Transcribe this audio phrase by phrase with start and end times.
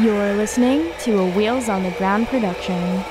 [0.00, 3.02] You're listening to a Wheels on the Ground production.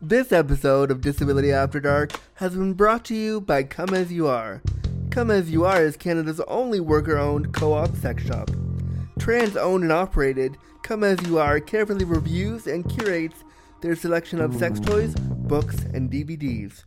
[0.00, 4.28] This episode of Disability After Dark has been brought to you by Come As You
[4.28, 4.62] Are.
[5.10, 8.48] Come As You Are is Canada's only worker owned co op sex shop.
[9.18, 13.42] Trans owned and operated, Come As You Are carefully reviews and curates
[13.86, 16.84] their selection of sex toys, books, and DVDs.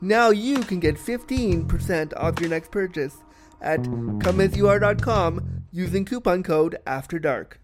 [0.00, 3.18] Now you can get 15% off your next purchase
[3.60, 7.60] at comeasyouare.com using coupon code AFTER DARK.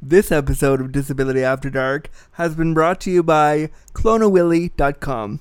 [0.00, 5.40] This episode of Disability After Dark has been brought to you by clonawilly.com.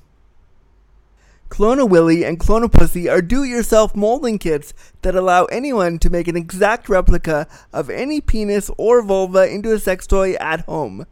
[1.50, 6.10] Clone a Willy and Clone a Pussy are do-it-yourself molding kits that allow anyone to
[6.10, 11.06] make an exact replica of any penis or vulva into a sex toy at home.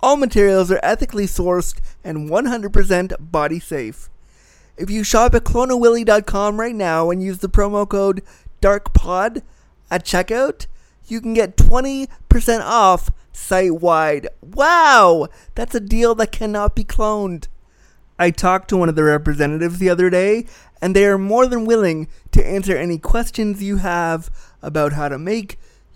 [0.00, 4.08] All materials are ethically sourced and 100% body safe.
[4.76, 8.22] If you shop at clonawilly.com right now and use the promo code
[8.62, 9.42] DARKPOD
[9.90, 10.66] at checkout,
[11.06, 12.08] you can get 20%
[12.62, 14.28] off site wide.
[14.40, 15.28] Wow!
[15.54, 17.48] That's a deal that cannot be cloned.
[18.20, 20.46] I talked to one of the representatives the other day,
[20.82, 25.18] and they are more than willing to answer any questions you have about how to
[25.18, 25.58] make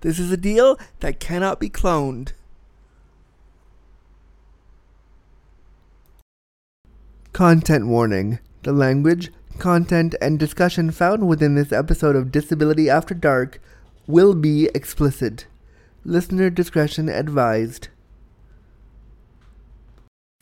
[0.00, 2.32] this is a deal that cannot be cloned.
[7.32, 8.38] Content warning.
[8.62, 13.60] The language, content, and discussion found within this episode of Disability After Dark
[14.06, 15.46] will be explicit.
[16.04, 17.88] Listener discretion advised.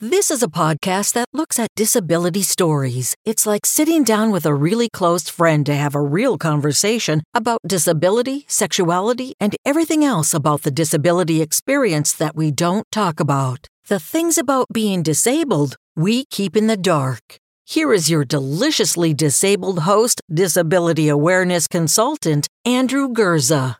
[0.01, 3.15] This is a podcast that looks at disability stories.
[3.23, 7.59] It's like sitting down with a really close friend to have a real conversation about
[7.65, 13.69] disability, sexuality, and everything else about the disability experience that we don't talk about.
[13.87, 17.37] The things about being disabled, we keep in the dark.
[17.63, 23.77] Here is your deliciously disabled host, disability awareness consultant, Andrew Gurza.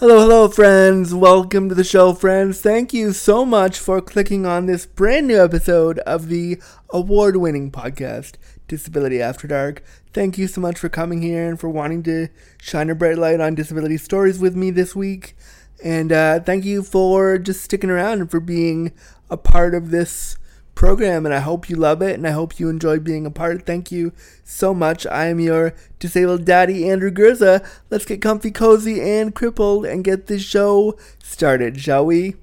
[0.00, 1.14] Hello, hello, friends.
[1.14, 2.62] Welcome to the show, friends.
[2.62, 7.70] Thank you so much for clicking on this brand new episode of the award winning
[7.70, 9.84] podcast, Disability After Dark.
[10.14, 12.28] Thank you so much for coming here and for wanting to
[12.62, 15.36] shine a bright light on disability stories with me this week.
[15.84, 18.92] And uh, thank you for just sticking around and for being
[19.28, 20.38] a part of this
[20.80, 23.66] program and I hope you love it and I hope you enjoy being a part.
[23.66, 24.14] Thank you
[24.44, 25.06] so much.
[25.06, 27.62] I am your disabled daddy, Andrew Gurza.
[27.90, 32.36] Let's get comfy, cozy, and crippled and get this show started, shall we?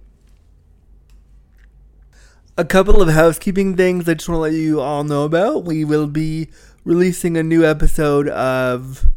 [2.59, 5.63] A couple of housekeeping things I just want to let you all know about.
[5.63, 6.49] We will be
[6.83, 9.07] releasing a new episode of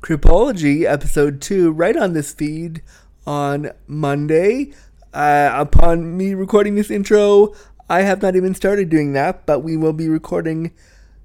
[0.00, 2.80] Cripology, episode 2, right on this feed
[3.26, 4.72] on Monday.
[5.12, 7.52] Uh, upon me recording this intro,
[7.90, 10.70] I have not even started doing that, but we will be recording.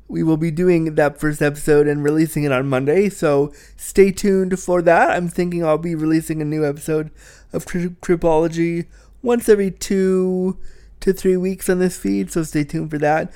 [0.08, 4.60] We will be doing that first episode and releasing it on Monday, so stay tuned
[4.60, 5.12] for that.
[5.12, 7.12] I'm thinking I'll be releasing a new episode
[7.54, 8.88] of Cripology
[9.22, 10.58] once every two
[11.02, 13.32] to three weeks on this feed, so stay tuned for that.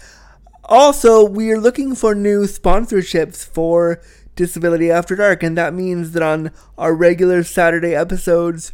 [0.65, 4.01] Also, we are looking for new sponsorships for
[4.35, 8.73] Disability After Dark, and that means that on our regular Saturday episodes,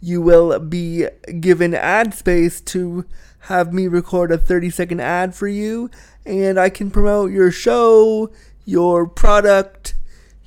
[0.00, 1.08] you will be
[1.40, 3.04] given ad space to
[3.46, 5.88] have me record a 30 second ad for you,
[6.24, 8.30] and I can promote your show,
[8.64, 9.94] your product,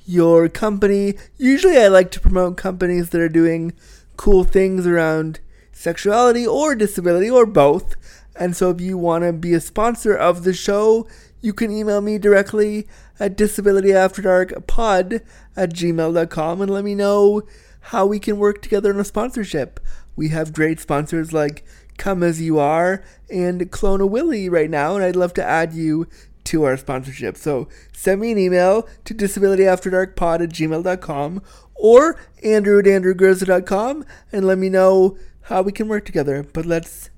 [0.04, 1.14] your company.
[1.38, 3.72] Usually, I like to promote companies that are doing
[4.18, 5.40] cool things around
[5.72, 7.96] sexuality or disability or both.
[8.36, 11.08] And so, if you want to be a sponsor of the show,
[11.40, 12.86] you can email me directly
[13.18, 15.22] at disabilityafterdarkpod
[15.56, 17.42] at gmail.com and let me know
[17.80, 19.80] how we can work together on a sponsorship.
[20.16, 21.64] We have great sponsors like
[22.00, 25.74] Come As You Are and Clone a Willy right now, and I'd love to add
[25.74, 26.08] you
[26.44, 27.36] to our sponsorship.
[27.36, 31.42] So send me an email to disabilityafterdarkpod at gmail.com
[31.74, 36.42] or andrew at andrewgurza.com and let me know how we can work together.
[36.42, 37.10] But let's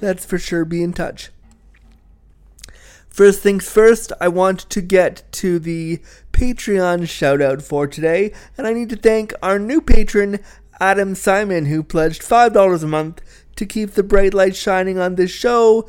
[0.00, 1.30] let's for sure be in touch.
[3.08, 6.00] First things first, I want to get to the
[6.32, 10.38] Patreon shout out for today, and I need to thank our new patron,
[10.78, 13.20] Adam Simon, who pledged $5 a month
[13.60, 15.86] to keep the bright light shining on this show.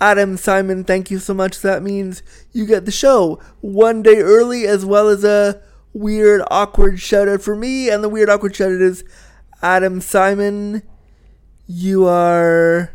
[0.00, 1.60] Adam Simon, thank you so much.
[1.62, 2.22] That means
[2.52, 5.60] you get the show one day early as well as a
[5.92, 7.90] weird, awkward shout out for me.
[7.90, 9.02] And the weird, awkward shout out is
[9.62, 10.84] Adam Simon.
[11.66, 12.94] You are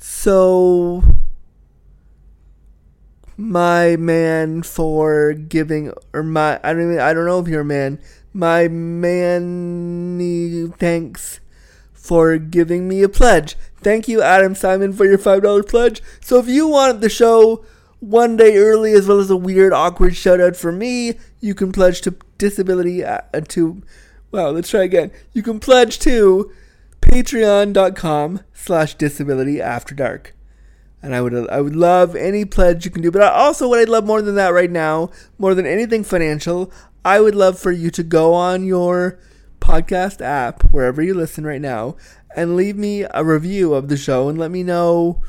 [0.00, 1.04] so
[3.36, 7.64] my man for giving or my I don't even, I don't know if you're a
[7.64, 8.00] man.
[8.32, 10.18] My man
[10.76, 11.38] thanks
[12.08, 13.54] for giving me a pledge.
[13.76, 16.02] Thank you, Adam Simon, for your five dollar pledge.
[16.20, 17.64] So if you want the show
[18.00, 21.70] one day early as well as a weird awkward shout out for me, you can
[21.70, 23.82] pledge to disability uh, to
[24.30, 25.10] well, let's try again.
[25.34, 26.50] You can pledge to
[27.02, 30.34] patreon.com slash disability after dark
[31.02, 33.10] and I would I would love any pledge you can do.
[33.10, 36.72] But also, what I'd love more than that right now, more than anything financial,
[37.04, 39.18] I would love for you to go on your
[39.60, 41.96] podcast app wherever you listen right now
[42.34, 45.22] and leave me a review of the show and let me know.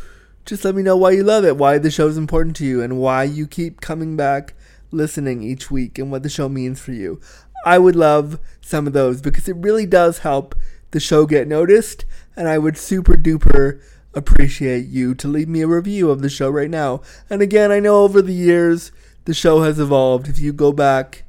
[0.46, 2.82] Just let me know why you love it, why the show is important to you,
[2.82, 4.54] and why you keep coming back
[4.92, 7.20] listening each week and what the show means for you.
[7.66, 10.56] I would love some of those because it really does help
[10.92, 12.06] the show get noticed,
[12.36, 13.82] and I would super duper
[14.16, 17.02] appreciate you to leave me a review of the show right now.
[17.30, 18.92] And again, I know over the years
[19.26, 20.28] the show has evolved.
[20.28, 21.24] If you go back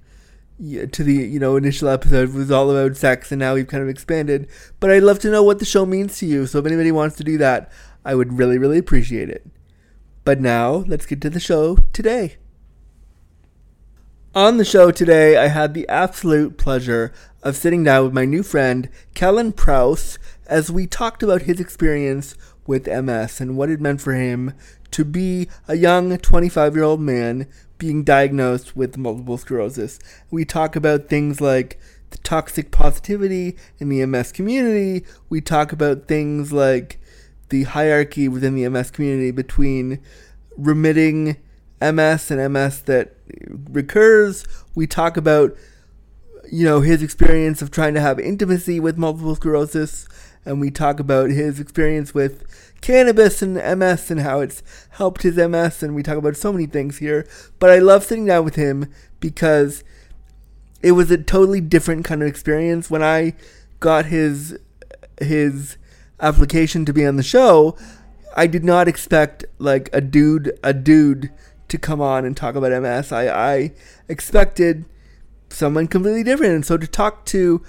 [0.61, 3.89] to the you know initial episode, was all about sex, and now we've kind of
[3.89, 4.49] expanded.
[4.79, 6.47] But I'd love to know what the show means to you.
[6.47, 7.71] So if anybody wants to do that,
[8.05, 9.47] I would really really appreciate it.
[10.25, 12.37] But now let's get to the show today.
[14.33, 18.45] On the show today, I had the absolute pleasure of sitting down with my new
[18.45, 24.01] friend, Kellen Prouse, as we talked about his experience with MS and what it meant
[24.01, 24.55] for him
[24.93, 27.49] to be a young 25 year old man
[27.81, 29.99] being diagnosed with multiple sclerosis.
[30.31, 31.81] We talk about things like
[32.11, 35.05] the toxic positivity in the MS community.
[35.29, 37.01] We talk about things like
[37.49, 39.99] the hierarchy within the MS community between
[40.57, 41.39] remitting
[41.81, 43.17] MS and MS that
[43.71, 44.47] recurs.
[44.75, 45.57] We talk about
[46.53, 50.07] you know his experience of trying to have intimacy with multiple sclerosis
[50.45, 52.45] and we talk about his experience with
[52.81, 56.67] cannabis and MS and how it's helped his MS, and we talk about so many
[56.67, 57.27] things here.
[57.59, 58.91] But I love sitting down with him
[59.21, 59.85] because
[60.83, 63.35] it was a totally different kind of experience when I
[63.81, 64.59] got his
[65.21, 65.77] his
[66.21, 67.77] application to be on the show.
[68.37, 71.31] I did not expect like a dude a dude
[71.69, 73.13] to come on and talk about MS.
[73.13, 73.73] I, I
[74.09, 74.85] expected
[75.51, 77.63] someone completely different, and so to talk to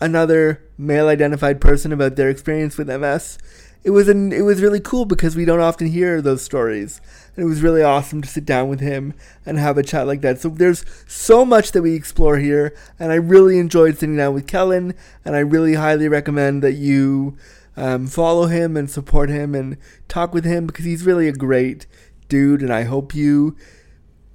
[0.00, 3.38] another male identified person about their experience with MS.
[3.84, 7.00] It was an, it was really cool because we don't often hear those stories.
[7.34, 9.14] And it was really awesome to sit down with him
[9.44, 10.40] and have a chat like that.
[10.40, 14.48] So there's so much that we explore here and I really enjoyed sitting down with
[14.48, 14.94] Kellen
[15.24, 17.36] and I really highly recommend that you
[17.76, 19.76] um, follow him and support him and
[20.08, 21.86] talk with him because he's really a great
[22.28, 23.56] dude and I hope you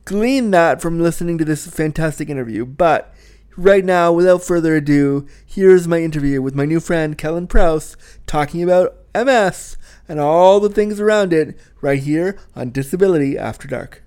[0.05, 2.65] glean that from listening to this fantastic interview.
[2.65, 3.13] But
[3.57, 7.95] right now, without further ado, here's my interview with my new friend Kellen Prouse
[8.25, 9.77] talking about MS
[10.07, 14.03] and all the things around it right here on Disability After Dark.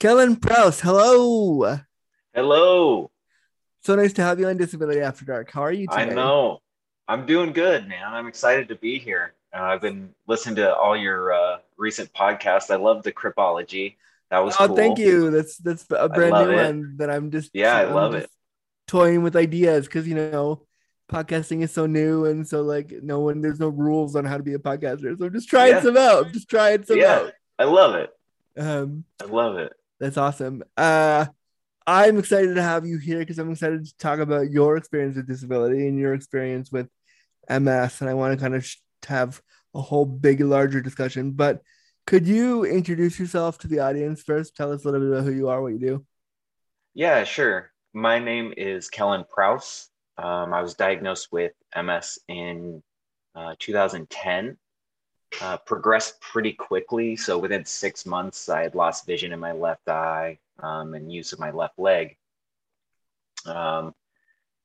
[0.00, 1.80] Kellen Prouse, hello.
[2.32, 3.10] Hello.
[3.80, 5.50] So nice to have you on Disability After Dark.
[5.50, 6.02] How are you today?
[6.02, 6.60] I know.
[7.08, 8.04] I'm doing good, man.
[8.06, 9.34] I'm excited to be here.
[9.54, 12.70] Uh, I've been listening to all your uh, recent podcasts.
[12.70, 13.96] I love the Cripology.
[14.30, 14.76] That was oh, cool.
[14.76, 15.30] thank you.
[15.30, 16.64] That's that's a brand new it.
[16.66, 18.30] one that I'm just yeah, I love it.
[18.86, 20.66] Toying with ideas because you know
[21.10, 24.42] podcasting is so new and so like no one there's no rules on how to
[24.42, 25.18] be a podcaster.
[25.18, 25.80] So I'm just trying yeah.
[25.80, 26.26] some out.
[26.26, 27.32] I'm just trying some yeah, out.
[27.58, 28.10] I love it.
[28.58, 29.72] Um, I love it.
[29.98, 30.62] That's awesome.
[30.76, 31.26] Uh,
[31.86, 35.26] I'm excited to have you here because I'm excited to talk about your experience with
[35.26, 36.88] disability and your experience with
[37.48, 38.76] MS, and I want to kind of sh-
[39.06, 39.40] have
[39.74, 41.32] a whole big, larger discussion.
[41.32, 41.62] But
[42.06, 44.56] could you introduce yourself to the audience first?
[44.56, 46.06] Tell us a little bit about who you are, what you do.
[46.94, 47.70] Yeah, sure.
[47.92, 49.90] My name is Kellen Prouse.
[50.16, 52.82] Um, I was diagnosed with MS in
[53.34, 54.56] uh, 2010.
[55.42, 57.14] Uh, progressed pretty quickly.
[57.14, 61.32] So within six months, I had lost vision in my left eye um, and use
[61.32, 62.16] of my left leg.
[63.46, 63.94] Um,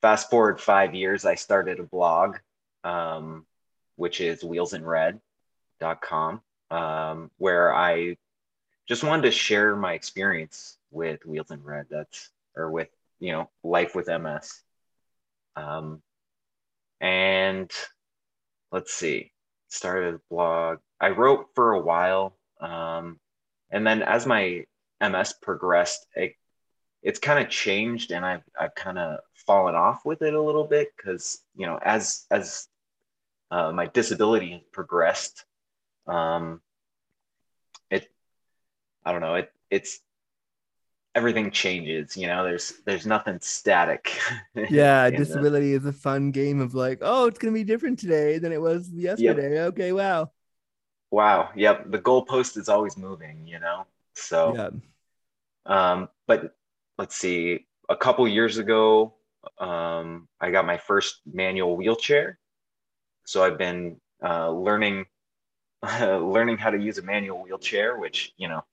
[0.02, 2.38] fast forward five years, I started a blog,
[2.84, 3.46] um,
[3.96, 8.18] which is wheelsinred.com um, where I
[8.88, 11.86] just wanted to share my experience with Wheels in Red.
[11.90, 14.62] That's or with you know life with MS.
[15.56, 16.02] Um,
[17.00, 17.72] and
[18.72, 19.32] let's see,
[19.68, 20.80] started a blog.
[21.00, 23.20] I wrote for a while, um,
[23.70, 24.66] and then as my
[25.00, 26.36] MS progressed, it
[27.04, 30.64] it's kind of changed and I've, I've kind of fallen off with it a little
[30.64, 32.70] bit because, you know, as, as
[33.53, 35.45] uh, my disability has progressed,
[36.07, 36.60] um,
[37.91, 38.10] it,
[39.05, 40.00] I don't know, it, it's,
[41.13, 44.17] everything changes, you know, there's, there's nothing static.
[44.69, 48.00] Yeah, disability the, is a fun game of like, oh, it's going to be different
[48.00, 49.53] today than it was yesterday.
[49.53, 49.74] Yep.
[49.74, 49.91] Okay.
[49.91, 50.31] Wow.
[51.12, 51.51] Wow.
[51.55, 51.91] Yep.
[51.91, 53.86] The goalpost is always moving, you know?
[54.15, 54.69] So, yeah.
[55.67, 56.55] um, but
[56.98, 59.13] let's see, a couple years ago,
[59.60, 62.39] um, I got my first manual wheelchair.
[63.25, 65.06] So I've been uh, learning
[66.01, 68.63] learning how to use a manual wheelchair, which you know,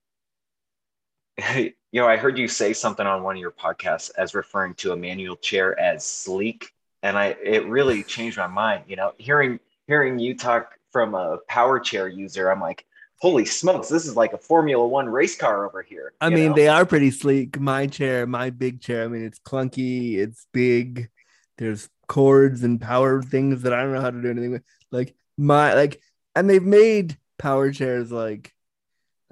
[1.57, 4.92] you know, I heard you say something on one of your podcasts as referring to
[4.92, 8.85] a manual chair as sleek, and I it really changed my mind.
[8.87, 12.85] You know, hearing hearing you talk from a power chair user, I'm like,
[13.21, 16.12] holy smokes, this is like a Formula One race car over here.
[16.21, 16.54] I mean, know?
[16.54, 17.61] they are pretty sleek.
[17.61, 21.11] My chair, my big chair, I mean, it's clunky, it's big.
[21.59, 24.64] There's cords and power things that I don't know how to do anything with.
[24.90, 26.00] Like my like,
[26.35, 28.52] and they've made power chairs like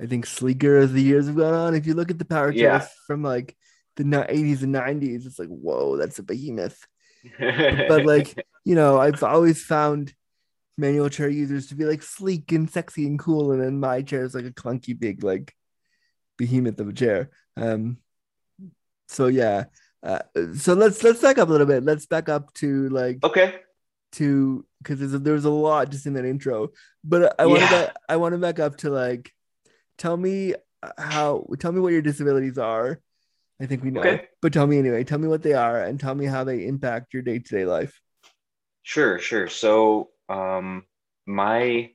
[0.00, 1.74] I think sleeker as the years have gone on.
[1.74, 3.56] If you look at the power chairs from like
[3.96, 6.86] the 80s and 90s, it's like, whoa, that's a behemoth.
[7.40, 10.14] but like, you know, I've always found
[10.76, 14.22] manual chair users to be like sleek and sexy and cool, and then my chair
[14.22, 15.52] is like a clunky, big, like
[16.36, 17.30] behemoth of a chair.
[17.56, 17.98] Um,
[19.08, 19.64] so yeah.
[20.02, 20.20] Uh,
[20.56, 21.82] so let's let's back up a little bit.
[21.82, 23.56] Let's back up to like okay
[24.12, 26.70] to because there's a, there's a lot just in that intro.
[27.04, 29.32] But I want to I want to back up to like
[29.96, 30.54] tell me
[30.96, 33.00] how tell me what your disabilities are.
[33.60, 34.28] I think we know, okay.
[34.40, 35.02] but tell me anyway.
[35.02, 37.64] Tell me what they are and tell me how they impact your day to day
[37.64, 38.00] life.
[38.82, 39.48] Sure, sure.
[39.48, 40.84] So um,
[41.26, 41.90] my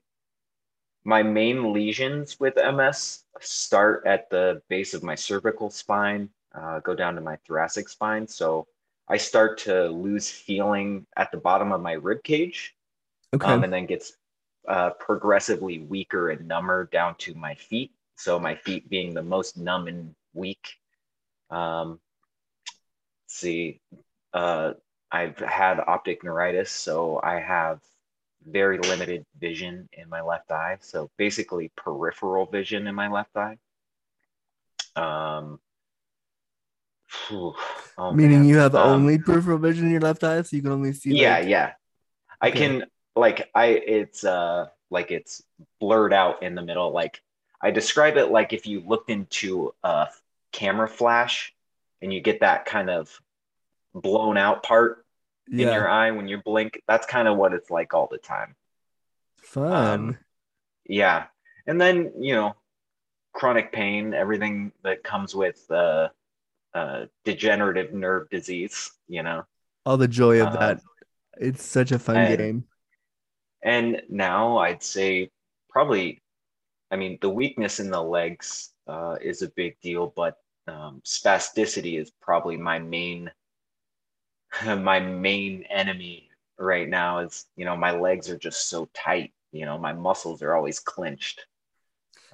[1.05, 6.95] my main lesions with MS start at the base of my cervical spine, uh, go
[6.95, 8.27] down to my thoracic spine.
[8.27, 8.67] So
[9.07, 12.75] I start to lose feeling at the bottom of my rib cage,
[13.33, 13.45] okay.
[13.45, 14.13] um, and then gets
[14.67, 17.91] uh, progressively weaker and number down to my feet.
[18.15, 20.77] So my feet being the most numb and weak.
[21.49, 21.99] Um,
[23.27, 23.81] see,
[24.33, 24.73] uh,
[25.11, 27.81] I've had optic neuritis, so I have
[28.45, 30.77] very limited vision in my left eye.
[30.81, 33.57] So basically peripheral vision in my left eye.
[34.95, 35.59] Um,
[37.31, 38.45] oh Meaning man.
[38.45, 41.11] you have um, only peripheral vision in your left eye, so you can only see.
[41.11, 41.47] Yeah, like...
[41.47, 41.73] yeah.
[42.41, 42.59] I okay.
[42.59, 45.41] can like I it's uh like it's
[45.79, 46.91] blurred out in the middle.
[46.91, 47.21] Like
[47.61, 50.07] I describe it like if you looked into a
[50.51, 51.53] camera flash
[52.01, 53.09] and you get that kind of
[53.93, 55.05] blown out part
[55.47, 55.67] yeah.
[55.67, 56.81] in your eye when you blink.
[56.87, 58.55] That's kind of what it's like all the time.
[59.37, 59.99] Fun.
[59.99, 60.17] Um,
[60.85, 61.25] yeah.
[61.67, 62.55] And then, you know,
[63.33, 66.09] chronic pain, everything that comes with uh,
[66.73, 69.43] uh, degenerative nerve disease, you know.
[69.85, 70.81] All the joy of uh, that.
[71.39, 72.63] It's such a fun and, game.
[73.61, 75.31] And now I'd say
[75.69, 76.21] probably,
[76.91, 80.37] I mean, the weakness in the legs uh, is a big deal, but
[80.67, 83.31] um, spasticity is probably my main
[84.65, 89.65] my main enemy right now is you know my legs are just so tight you
[89.65, 91.45] know my muscles are always clenched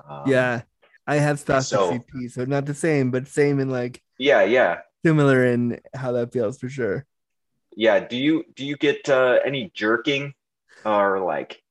[0.08, 0.62] um, yeah
[1.08, 5.44] i have spastic so, so not the same but same in like yeah yeah similar
[5.46, 7.06] in how that feels for sure
[7.76, 10.34] yeah do you do you get uh, any jerking
[10.86, 11.62] or like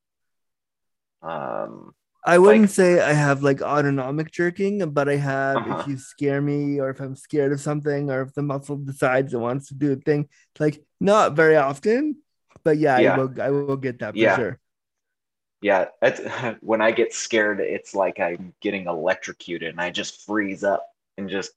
[1.23, 5.79] um I wouldn't like, say I have like autonomic jerking, but I have uh-huh.
[5.79, 9.33] if you scare me or if I'm scared of something or if the muscle decides
[9.33, 10.29] it wants to do a thing,
[10.59, 12.17] like not very often,
[12.65, 13.15] but yeah, yeah.
[13.15, 14.37] I will I will get that for yeah.
[14.37, 14.59] sure.
[15.63, 16.21] Yeah, that's
[16.61, 20.87] when I get scared, it's like I'm getting electrocuted and I just freeze up
[21.17, 21.53] and just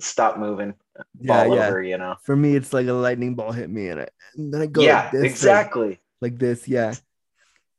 [0.00, 0.74] stop moving,
[1.20, 1.68] yeah, yeah.
[1.68, 2.16] Over, you know.
[2.22, 4.82] For me, it's like a lightning ball hit me and, I, and then I go
[4.82, 6.94] yeah, like exactly like, like this, yeah.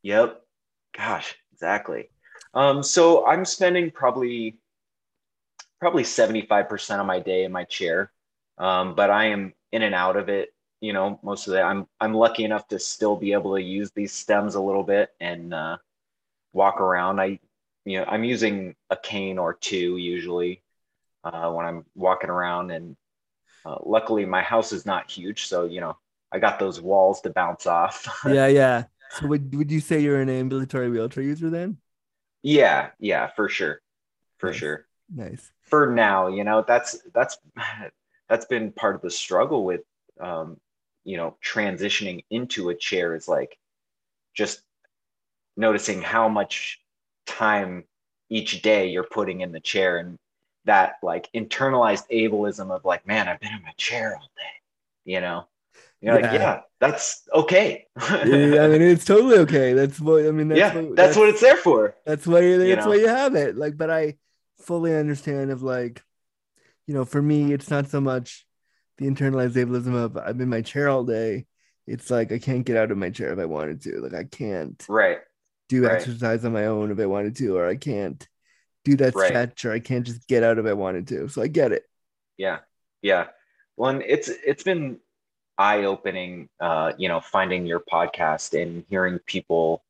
[0.04, 0.42] Yep.
[0.96, 2.10] Gosh, Exactly.
[2.54, 4.58] Um, so I'm spending probably
[5.80, 8.12] probably 75% of my day in my chair.
[8.58, 11.88] Um, but I am in and out of it, you know, most of the I'm
[12.02, 15.54] I'm lucky enough to still be able to use these stems a little bit and
[15.54, 15.78] uh,
[16.52, 17.22] walk around.
[17.22, 17.40] I
[17.86, 20.62] you know, I'm using a cane or two usually
[21.26, 22.96] uh, when I'm walking around and
[23.66, 25.98] uh, luckily my house is not huge, so you know,
[26.32, 28.08] I got those walls to bounce off.
[28.28, 28.84] yeah, yeah.
[29.10, 31.78] So would would you say you're an ambulatory wheelchair user then?
[32.44, 33.82] Yeah, yeah, for sure,
[34.38, 34.56] for nice.
[34.56, 34.88] sure.
[35.14, 35.52] Nice.
[35.64, 37.38] For now, you know, that's that's
[38.30, 39.82] that's been part of the struggle with,
[40.20, 40.58] um,
[41.04, 43.58] you know, transitioning into a chair is like
[44.36, 44.62] just
[45.58, 46.80] noticing how much
[47.26, 47.84] time
[48.30, 50.18] each day you're putting in the chair and
[50.66, 54.54] that like internalized ableism of like, man, I've been in my chair all day,
[55.12, 55.48] you know?
[56.02, 56.22] You're Yeah.
[56.22, 57.88] like, yeah, that's okay.
[58.22, 59.74] Yeah, I mean, it's totally okay.
[59.74, 60.48] That's what I mean.
[60.48, 61.96] That's yeah, what, that's, what it's there for.
[62.06, 62.90] That's why you, You that's know?
[62.90, 63.56] why you have it.
[63.56, 64.18] Like, but I
[64.60, 66.04] fully understand of like,
[66.88, 68.46] you know, for me, it's not so much
[68.98, 71.48] the internalized ableism of I'm in my chair all day.
[71.88, 74.00] It's like I can't get out of my chair if I wanted to.
[74.02, 75.20] Like I can't Right.
[75.70, 75.94] do Right.
[75.94, 78.28] exercise on my own if I wanted to, or I can't
[78.86, 79.28] do that Right.
[79.28, 81.28] stretch, or I can't just get out if I wanted to.
[81.30, 81.84] So I get it.
[82.38, 82.60] Yeah.
[83.02, 83.28] Yeah.
[83.78, 85.00] Well, it's it's been
[85.58, 89.84] eye-opening uh, you know, finding your podcast and hearing people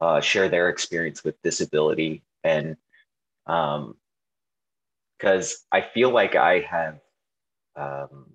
[0.00, 2.76] uh share their experience with disability and
[3.46, 3.96] um
[5.18, 7.00] because I feel like I have
[7.76, 8.26] um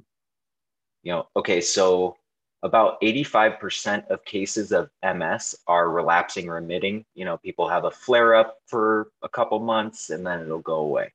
[1.03, 2.17] you know, okay, so
[2.65, 7.05] about 85% of cases of MS are relapsing remitting.
[7.13, 10.77] You know, people have a flare up for a couple months and then it'll go
[10.77, 11.13] away.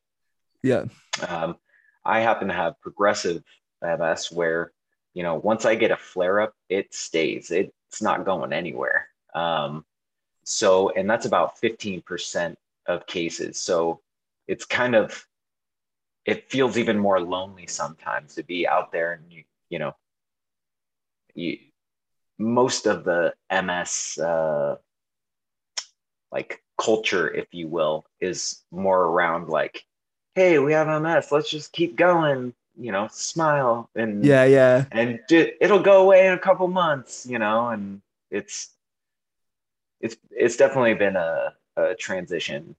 [0.62, 0.84] Yeah.
[1.26, 1.56] Um,
[2.04, 3.42] I happen to have progressive
[3.82, 4.70] MS where,
[5.12, 7.50] you know, once I get a flare up, it stays.
[7.50, 9.08] It's not going anywhere.
[9.34, 9.84] Um,
[10.44, 12.54] so, and that's about 15%
[12.86, 13.58] of cases.
[13.58, 14.02] So
[14.46, 15.26] it's kind of,
[16.24, 19.96] it feels even more lonely sometimes to be out there and you, you know,
[21.40, 21.58] you,
[22.38, 24.76] most of the MS, uh,
[26.32, 29.84] like culture, if you will, is more around like,
[30.34, 34.84] hey, we have MS, let's just keep going, you know, smile and Yeah, yeah.
[34.92, 38.70] and ju- it'll go away in a couple months, you know, and it's
[40.00, 42.74] it's it's definitely been a, a transition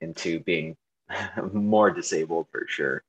[0.00, 0.76] into being
[1.52, 3.02] more disabled for sure.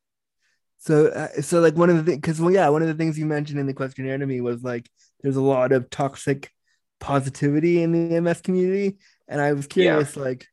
[0.84, 3.18] So, uh, so like one of the things, because well, yeah, one of the things
[3.18, 4.90] you mentioned in the questionnaire to me was like
[5.22, 6.52] there's a lot of toxic
[7.00, 8.98] positivity in the MS community,
[9.30, 10.46] and I was curious, like,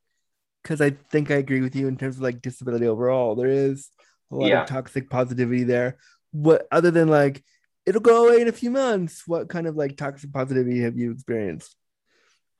[0.62, 3.34] because I think I agree with you in terms of like disability overall.
[3.34, 3.88] There is
[4.30, 4.62] a lot Yeah.
[4.62, 5.96] of toxic positivity there.
[6.30, 7.42] What other than like
[7.84, 9.26] it'll go away in a few months?
[9.26, 11.74] What kind of like toxic positivity have you experienced?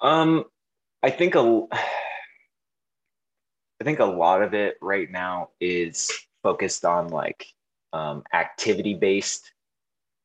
[0.00, 0.44] Um,
[1.02, 1.62] I think a,
[3.80, 6.11] I think a lot of it right now is
[6.42, 7.46] focused on like
[7.92, 9.53] um, activity based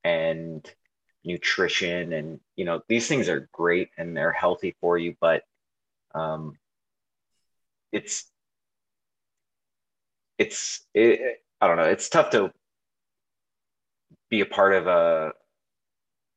[0.03, 0.69] and
[1.23, 5.43] nutrition, and you know these things are great and they're healthy for you, but
[6.13, 6.57] um,
[7.91, 8.29] it's
[10.37, 11.83] it's it, I don't know.
[11.83, 12.51] It's tough to
[14.29, 15.33] be a part of a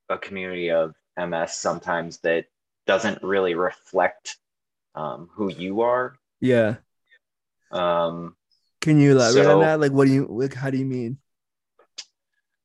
[0.09, 2.47] a community of MS sometimes that
[2.87, 4.39] doesn't really reflect
[4.95, 6.17] um, who you are.
[6.41, 6.77] Yeah,
[7.71, 8.37] Um,
[8.89, 9.81] can you elaborate on that?
[9.81, 10.55] Like, what do you like?
[10.55, 11.19] How do you mean?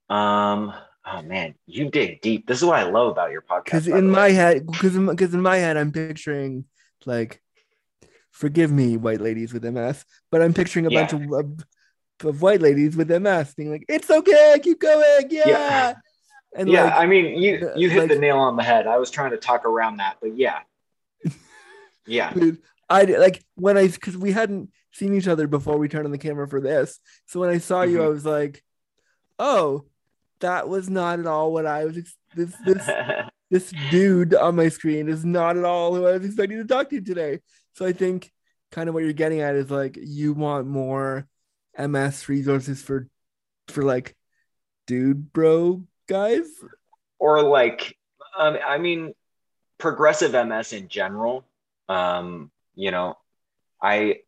[0.09, 0.73] um,
[1.05, 2.47] oh man, you dig deep.
[2.47, 3.65] This is what I love about your podcast.
[3.65, 6.65] Because in my head, because because in my head, I'm picturing
[7.05, 7.41] like,
[8.31, 11.01] forgive me, white ladies with MS, but I'm picturing a Yeah.
[11.01, 11.65] bunch of, of
[12.25, 15.93] of white ladies with MS being like, "It's okay, keep going, yeah." Yeah.
[16.55, 18.85] And yeah, like, I mean, you you hit the nail on the head.
[18.87, 20.59] I was trying to talk around that, but yeah,
[22.05, 22.31] yeah,
[22.89, 26.17] I like when I because we hadn't seen each other before we turned on the
[26.17, 26.99] camera for this.
[27.25, 28.05] So when I saw you, Mhm.
[28.05, 28.63] I was like,
[29.39, 29.85] "Oh,
[30.39, 31.97] that was not at all what I was.
[31.97, 32.89] Ex- this this
[33.49, 36.89] this dude on my screen is not at all who I was expecting to talk
[36.89, 37.39] to today.
[37.73, 38.31] So I think
[38.71, 41.27] kind of what you're getting at is like you want more
[41.77, 43.07] MS resources for
[43.67, 44.15] for like
[44.87, 46.47] dude bro guys.
[47.19, 47.97] or like
[48.37, 49.13] um, i mean
[49.77, 51.45] progressive ms in general
[51.87, 53.15] um, you know
[53.81, 54.19] i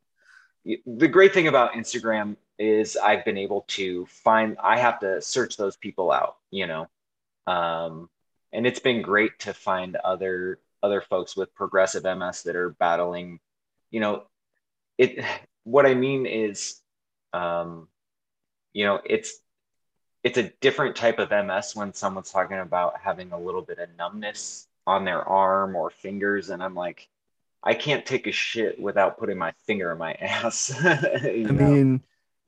[0.86, 5.58] the great thing about instagram is i've been able to find i have to search
[5.58, 6.88] those people out you know?
[7.48, 8.10] Um,
[8.54, 13.40] and it's been great to find other other folks with progressive ms that are battling
[13.92, 14.24] you know?
[14.98, 15.24] It
[15.64, 16.80] what i mean is
[17.34, 17.88] um,
[18.74, 19.40] you know it's
[20.26, 23.90] it's a different type of MS when someone's talking about having a little bit of
[23.96, 27.08] numbness on their arm or fingers, and I'm like,
[27.66, 30.72] I can't take a shit without putting my finger in my ass.
[30.84, 32.04] I mean,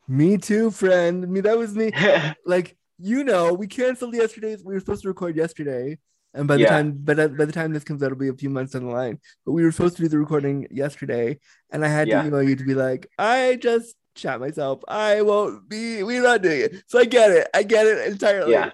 [0.07, 1.23] me too, friend.
[1.23, 1.91] I mean, that was me.
[2.45, 4.63] Like, you know, we canceled yesterday's.
[4.63, 5.97] We were supposed to record yesterday.
[6.33, 6.69] And by the Yeah.
[6.69, 8.91] time, but by the time this comes out, it'll be a few months down the
[8.91, 9.19] line.
[9.45, 11.39] But we were supposed to do the recording yesterday,
[11.71, 12.21] and I had Yeah.
[12.21, 14.81] to email you to be like, I just shot myself.
[14.87, 16.03] I won't be.
[16.03, 16.83] We're not doing it.
[16.87, 17.47] So I get it.
[17.55, 18.51] I get it entirely.
[18.51, 18.71] yeah.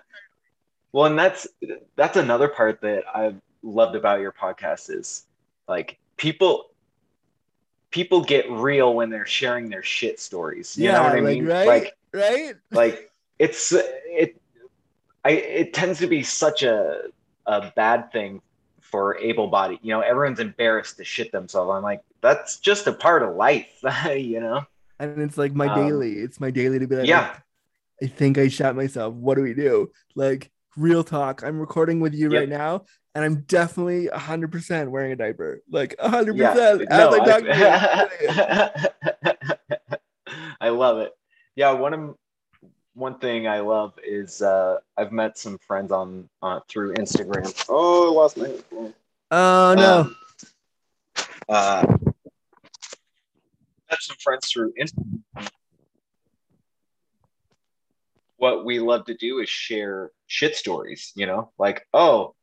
[0.91, 1.47] Well, and that's
[1.95, 5.25] that's another part that I've loved about your podcast is
[5.67, 6.69] like people
[7.91, 10.78] people get real when they're sharing their shit stories.
[10.78, 10.93] You yeah.
[10.93, 11.45] know what I like, mean?
[11.45, 11.67] right.
[11.67, 12.56] Like right.
[12.71, 14.39] like it's it
[15.26, 17.04] i it tends to be such a
[17.45, 18.41] a bad thing
[18.82, 22.93] for able bodied you know everyone's embarrassed to shit themselves i'm like that's just a
[22.93, 23.84] part of life
[24.15, 24.63] you know
[24.99, 26.13] and it's like my Um, daily.
[26.13, 27.36] It's my daily to be like, yeah.
[28.02, 29.13] I think I shot myself.
[29.13, 29.91] What do we do?
[30.15, 31.43] Like real talk.
[31.43, 32.39] I'm recording with you Yep.
[32.39, 35.62] right now, and I'm definitely hundred percent wearing a diaper.
[35.69, 36.89] Like hundred Yeah, percent.
[36.89, 37.65] no, I talk to you.
[39.49, 39.57] I,
[40.62, 41.12] I love it.
[41.55, 42.15] Yeah, one of
[42.95, 47.51] one thing I love is uh, I've met some friends on uh, through Instagram.
[47.69, 48.47] Oh, I lost my.
[48.69, 48.93] phone.
[49.31, 49.99] Oh no.
[49.99, 50.15] Um,
[51.49, 51.97] uh,
[53.89, 55.47] met some friends through Instagram.
[58.38, 61.12] What we love to do is share shit stories.
[61.15, 62.34] You know, like oh,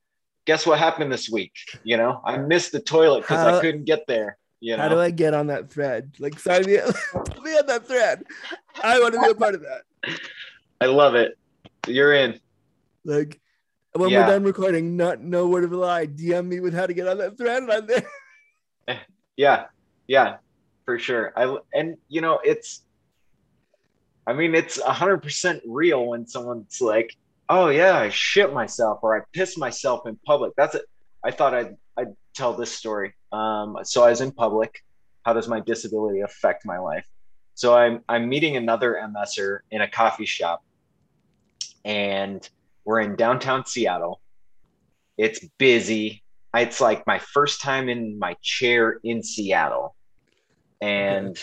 [0.46, 1.53] guess what happened this week?
[1.83, 4.38] You know, I missed the toilet because I couldn't get there.
[4.61, 6.12] You know, How do I get on that thread?
[6.18, 6.94] Like sign me up.
[7.42, 8.24] Me on that thread.
[8.83, 10.18] I want to be a part of that.
[10.81, 11.37] I love it.
[11.87, 12.38] You're in.
[13.05, 13.40] Like
[13.94, 14.20] when Yeah.
[14.20, 16.07] we're done recording, not no word of a lie.
[16.07, 18.07] DM me with how to get on that thread, and I'm there.
[18.88, 18.96] Eh,
[19.37, 19.66] yeah,
[20.09, 20.37] yeah,
[20.85, 21.33] for sure.
[21.37, 22.83] I and you know it's.
[24.26, 27.14] I mean, it's hundred percent real when someone's like,
[27.50, 30.84] "Oh yeah, I shit myself," or "I pissed myself in public." That's it.
[31.24, 33.12] I thought I'd I'd tell this story.
[33.32, 34.82] Um, so I was in public.
[35.24, 37.04] How does my disability affect my life?
[37.54, 40.62] So I'm I'm meeting another MSer in a coffee shop,
[41.84, 42.48] and
[42.84, 44.20] we're in downtown Seattle.
[45.18, 46.22] It's busy.
[46.54, 49.94] It's like my first time in my chair in Seattle.
[50.80, 51.36] And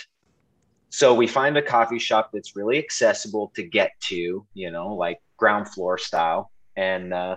[0.98, 5.20] so we find a coffee shop that's really accessible to get to, you know, like
[5.38, 6.50] ground floor style.
[6.76, 7.36] And uh,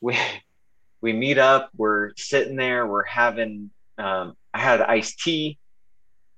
[0.00, 0.16] we
[1.00, 5.58] we meet up, we're sitting there, we're having um, I had iced tea,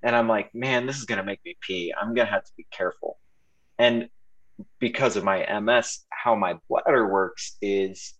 [0.02, 1.92] and I'm like, man, this is gonna make me pee.
[1.92, 3.18] I'm gonna have to be careful.
[3.78, 4.08] And
[4.78, 8.14] because of my MS, how my bladder works is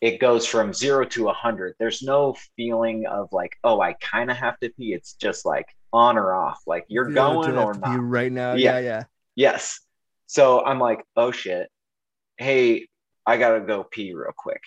[0.00, 1.74] it goes from zero to a hundred.
[1.80, 4.92] There's no feeling of like, oh, I kind of have to pee.
[4.92, 6.60] It's just like on or off.
[6.66, 7.96] Like you're to going or to not.
[8.02, 8.54] right now.
[8.54, 8.72] Yeah.
[8.72, 9.02] Yeah, yeah.
[9.36, 9.80] Yes.
[10.26, 11.70] So I'm like, oh shit.
[12.36, 12.88] Hey,
[13.24, 14.60] I gotta go pee real quick.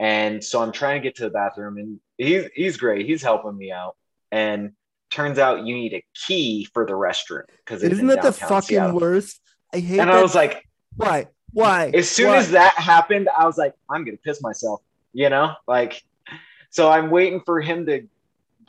[0.00, 3.06] And so I'm trying to get to the bathroom and he's he's great.
[3.06, 3.96] He's helping me out.
[4.32, 4.72] And
[5.10, 8.98] turns out you need a key for the restroom because Isn't that the fucking Seattle.
[8.98, 9.40] worst?
[9.72, 10.16] I hate And that.
[10.16, 10.64] I was like,
[10.96, 11.26] why?
[11.52, 11.90] Why?
[11.94, 12.36] as soon Why?
[12.38, 14.80] as that happened, I was like, I'm gonna piss myself,
[15.12, 15.52] you know?
[15.66, 16.02] Like,
[16.70, 18.06] so I'm waiting for him to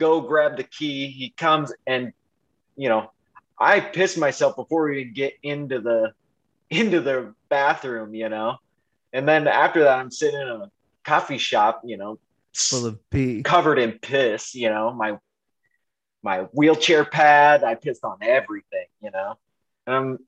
[0.00, 1.08] go grab the key.
[1.08, 2.12] He comes and
[2.76, 3.12] you know,
[3.58, 6.12] I piss myself before we even get into the
[6.70, 8.56] into the bathroom, you know.
[9.12, 10.70] And then after that, I'm sitting in a
[11.04, 12.18] coffee shop, you know,
[12.54, 13.42] full of pee.
[13.42, 15.18] covered in piss, you know, my
[16.22, 19.36] my wheelchair pad, I pissed on everything, you know.
[19.86, 20.18] And I'm,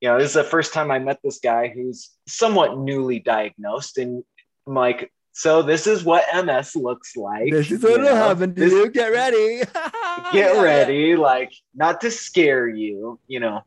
[0.00, 3.98] you know, this is the first time I met this guy who's somewhat newly diagnosed,
[3.98, 4.24] and
[4.66, 7.50] I'm like, so this is what MS looks like.
[7.50, 8.90] This is what will happen to This- you.
[8.90, 9.62] Get ready.
[10.32, 13.62] Get ready, like not to scare you, you know.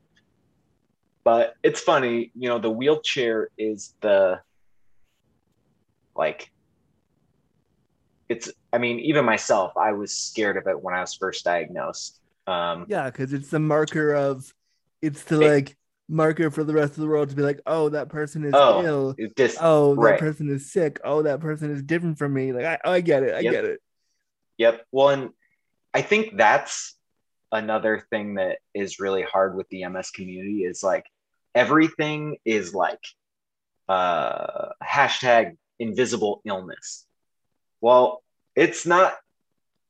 [1.24, 4.40] But it's funny, you know, the wheelchair is the
[6.16, 6.52] like
[8.30, 12.22] it's i mean even myself i was scared of it when i was first diagnosed
[12.48, 14.52] um Yeah, because it's the marker of,
[15.02, 17.90] it's the It- like marker for the rest of the world to be like, oh,
[17.90, 19.16] that person is Oh, ill.
[19.38, 20.20] just Oh, that right.
[20.20, 21.00] person is sick.
[21.04, 22.52] Oh, that person is different from me.
[22.54, 23.34] Like, I, I get it.
[23.36, 23.52] I Yep.
[23.52, 23.80] get it.
[24.58, 25.30] yep well and
[25.94, 26.96] i think that's
[27.52, 31.06] another thing that is really hard with the ms community is like
[31.54, 33.00] everything is like
[33.90, 37.06] uh hashtag invisible illness
[37.82, 38.24] well
[38.56, 39.14] it's not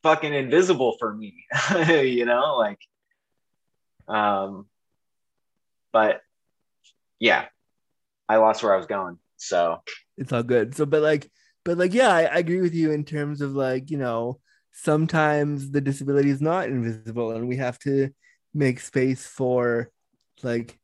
[0.03, 1.45] fucking invisible for me
[1.87, 2.79] you know like
[4.07, 4.65] um
[5.95, 6.19] but
[7.21, 7.45] yeah
[8.27, 9.79] i lost where i was going so
[10.17, 10.75] It's all good.
[10.75, 11.29] So, but like,
[11.63, 14.39] but like, yeah, I, I agree with you in terms of like, you know,
[14.71, 18.09] sometimes the disability is not invisible and we have to
[18.53, 19.89] make space for
[20.43, 20.79] like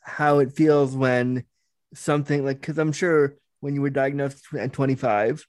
[0.00, 1.44] how it feels when
[1.94, 5.46] something like, because I'm sure when you were diagnosed at 25,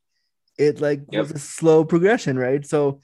[0.59, 1.21] it like Yep.
[1.21, 2.65] was a slow progression, right?
[2.65, 3.01] So,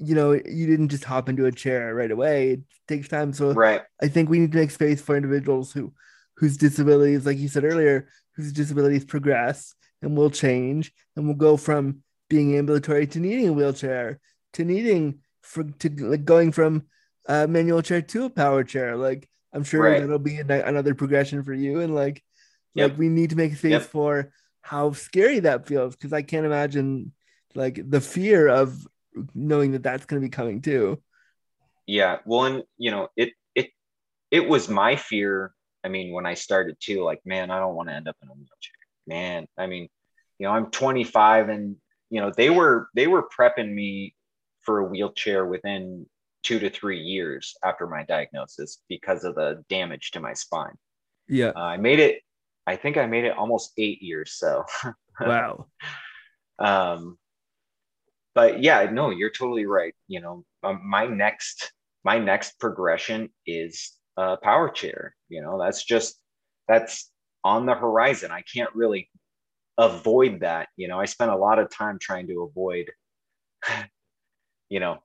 [0.00, 2.50] you know, you didn't just hop into a chair right away.
[2.52, 3.32] It takes time.
[3.32, 5.92] So, right I think we need to make space for individuals who
[6.36, 11.56] whose disabilities, like you said earlier, whose disabilities progress and will change and will go
[11.56, 14.20] from being ambulatory to needing a wheelchair
[14.52, 16.84] to needing for to like going from
[17.26, 18.96] a manual chair to a power chair.
[18.96, 20.00] Like I'm sure Right.
[20.00, 21.80] that'll be an- another progression for you.
[21.80, 22.22] And like
[22.74, 22.90] Yep.
[22.90, 23.82] like we need to make space Yep.
[23.82, 27.12] for how scary that feels because I can't imagine
[27.54, 28.86] like the fear of
[29.34, 31.00] knowing that that's going to be coming too.
[31.86, 33.70] Yeah, well, and you know, it it
[34.30, 35.52] it was my fear.
[35.84, 38.28] I mean, when I started too, like, man, I don't want to end up in
[38.28, 38.74] a wheelchair.
[39.06, 39.88] Man, I mean,
[40.38, 41.76] you know, I'm 25, and
[42.10, 44.14] you know, they were they were prepping me
[44.62, 46.06] for a wheelchair within
[46.42, 50.76] two to three years after my diagnosis because of the damage to my spine.
[51.28, 51.52] Yeah.
[51.56, 52.22] Uh, I made it.
[52.66, 54.32] I think I made it almost eight years.
[54.32, 54.64] So.
[55.20, 55.66] wow.
[56.58, 57.18] um,
[58.38, 59.96] but yeah, no, you're totally right.
[60.06, 61.72] You know, um, my next
[62.04, 65.16] my next progression is a power chair.
[65.28, 66.20] You know, that's just
[66.68, 67.10] that's
[67.42, 68.30] on the horizon.
[68.30, 69.10] I can't really
[69.76, 70.68] avoid that.
[70.76, 72.92] You know, I spent a lot of time trying to avoid,
[74.68, 74.98] you know,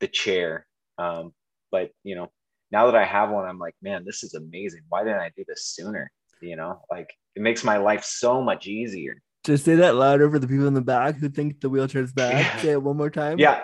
[0.00, 0.66] the chair.
[0.96, 1.34] Um,
[1.70, 2.32] but you know,
[2.70, 4.80] now that I have one, I'm like, man, this is amazing.
[4.88, 6.10] Why didn't I do this sooner?
[6.40, 9.20] You know, like it makes my life so much easier.
[9.44, 12.12] Just say that louder for the people in the back who think the wheelchair is
[12.12, 12.40] bad.
[12.40, 12.62] Yeah.
[12.62, 13.38] Say it one more time.
[13.38, 13.60] Yeah.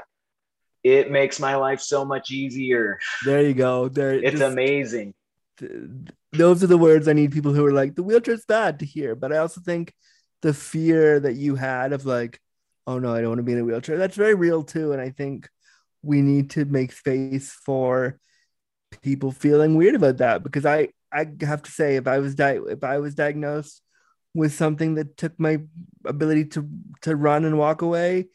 [0.85, 2.99] It makes my life so much easier.
[3.25, 3.89] There you go.
[3.89, 5.15] There it's just, amazing.
[6.33, 9.15] Those are the words I need people who are like, the wheelchair's bad to hear.
[9.15, 9.93] But I also think
[10.43, 12.41] the fear that you had of like,
[12.87, 14.93] oh no, I don't want to be in a wheelchair, that's very real too.
[14.93, 15.49] And I think
[16.03, 18.19] we need to make space for
[19.03, 22.59] people feeling weird about that because I I have to say if I was di-
[22.69, 23.83] if I was diagnosed
[24.35, 25.59] with something that took my
[26.05, 26.69] ability to
[27.03, 28.29] to run and walk away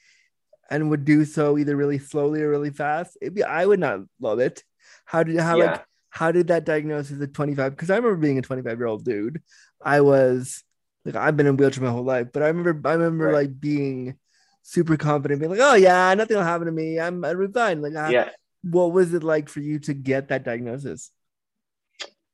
[0.69, 4.39] and would do so either really slowly or really fast, be, I would not love
[4.39, 4.63] it.
[5.05, 5.65] How did how yeah.
[5.65, 7.71] like how did that diagnosis at 25?
[7.71, 9.41] Because I remember being a 25 year old dude.
[9.83, 10.63] I was
[11.03, 13.33] like I've been in wheelchair my whole life, but I remember I remember right.
[13.33, 14.17] like being
[14.63, 16.99] super confident, being like, oh yeah, nothing will happen to me.
[16.99, 17.81] I'm I'm fine.
[17.81, 18.29] Like I, yeah.
[18.63, 21.11] What was it like for you to get that diagnosis?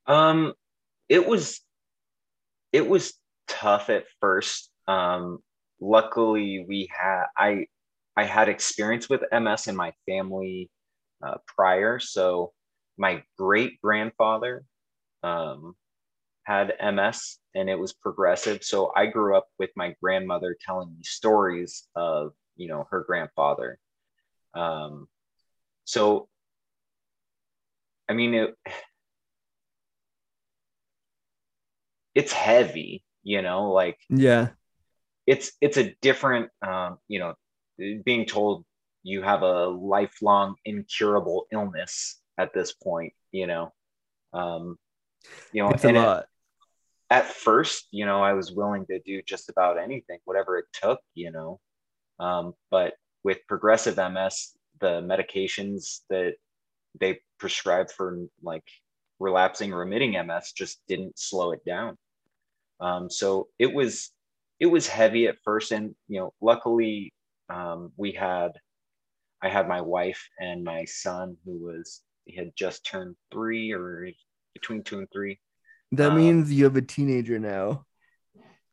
[0.08, 0.54] Um,
[1.10, 1.60] it was
[2.72, 3.14] it was
[3.52, 4.72] tough at first.
[4.88, 5.40] Um,
[5.80, 7.66] luckily, we had I
[8.16, 10.70] I had experience with MS in my family
[11.26, 12.00] uh, prior.
[12.00, 12.54] So
[12.98, 14.64] my great grandfather
[15.24, 15.76] um,
[16.44, 18.64] had MS and it was progressive.
[18.64, 23.80] So I grew up with my grandmother telling me stories of you know her grandfather.
[24.54, 25.08] Um,
[25.86, 26.28] so
[28.10, 28.56] I mean it
[32.16, 34.50] it's heavy you know like yeah
[35.28, 37.34] it's it's a different um you know
[38.04, 38.66] being told
[39.04, 43.72] you have a lifelong incurable illness at this point you know
[44.34, 44.78] um
[45.52, 46.20] you know it's a lot.
[46.20, 46.26] It,
[47.10, 51.00] at first you know i was willing to do just about anything whatever it took
[51.14, 51.60] you know
[52.20, 56.36] um but with progressive ms the medications that
[57.00, 58.64] they prescribed for like
[59.20, 61.98] relapsing remitting ms just didn't slow it down
[62.82, 64.12] um, so it was
[64.60, 67.14] it was heavy at first, and you know, luckily
[67.50, 68.52] um, we had
[69.42, 74.08] I had my wife and my son who was he had just turned three or
[74.54, 75.40] between two and three.
[75.94, 77.86] That um, means you have a teenager now.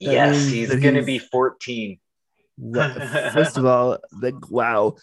[0.00, 1.98] That yes, he's going to be 14.
[3.32, 4.94] first of all, like, wow.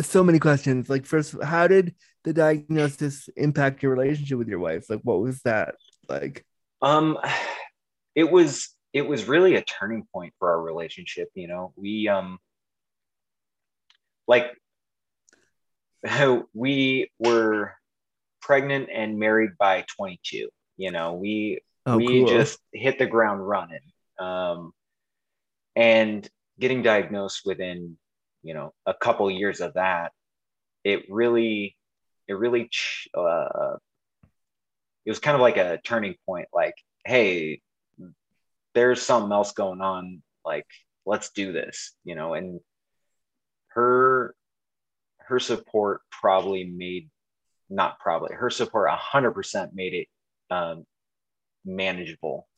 [0.00, 0.88] So many questions.
[0.88, 4.88] Like, first, how did the diagnosis impact your relationship with your wife?
[4.88, 5.74] Like, what was that
[6.08, 6.44] like?
[6.80, 7.18] Um,
[8.18, 12.40] it was it was really a turning point for our relationship you know we um
[14.26, 14.50] like
[16.52, 17.72] we were
[18.42, 22.26] pregnant and married by 22 you know we oh, we cool.
[22.26, 23.86] just hit the ground running
[24.18, 24.72] um
[25.76, 26.28] and
[26.58, 27.96] getting diagnosed within
[28.42, 30.10] you know a couple years of that
[30.82, 31.76] it really
[32.26, 32.68] it really
[33.16, 33.76] uh
[35.06, 36.74] it was kind of like a turning point like
[37.06, 37.60] hey
[38.74, 40.66] there's something else going on like
[41.06, 42.60] let's do this you know and
[43.68, 44.34] her
[45.18, 47.10] her support probably made
[47.70, 50.08] not probably her support 100% made it
[50.50, 50.86] um,
[51.66, 52.48] manageable.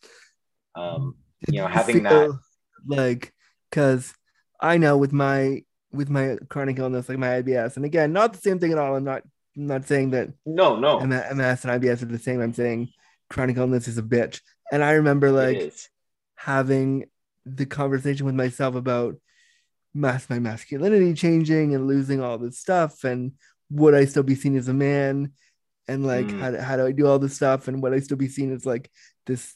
[0.77, 1.17] Um,
[1.49, 2.31] you know having that
[2.87, 3.33] like
[3.71, 4.15] because
[4.61, 8.39] i know with my with my chronic illness like my ibs and again not the
[8.39, 8.95] same thing at all.
[8.95, 9.23] I'm not
[9.57, 11.01] I'm not saying that no no.
[11.01, 12.41] Ms and ibs are the same.
[12.41, 12.89] I'm saying
[13.29, 14.41] chronic illness is a bitch.
[14.73, 15.73] And i remember like
[16.41, 17.05] having
[17.45, 19.15] the conversation with myself about
[19.93, 23.33] mass my masculinity changing and losing all this stuff and
[23.71, 25.33] would I still be seen as a man?
[25.87, 26.41] And like mm.
[26.41, 27.69] how, how do I do all this stuff?
[27.69, 28.91] And would I still be seen as like
[29.27, 29.55] this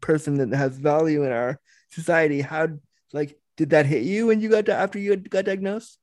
[0.00, 1.60] person that has value in our
[1.90, 2.40] society?
[2.40, 2.68] How
[3.12, 5.98] like did that hit you when you got to after you got diagnosed?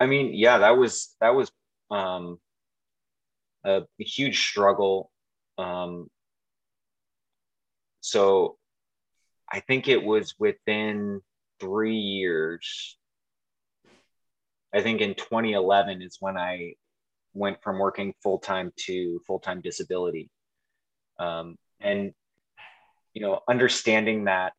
[0.00, 1.52] I mean yeah that was that was
[1.90, 2.38] um
[3.66, 5.10] a huge struggle.
[5.58, 6.08] Um
[8.00, 8.56] so
[9.50, 11.20] I think it was within
[11.60, 12.96] three years.
[14.74, 16.74] I think in 2011 is when I
[17.32, 20.30] went from working full time to full time disability.
[21.18, 22.12] Um, and,
[23.12, 24.52] you know, understanding that,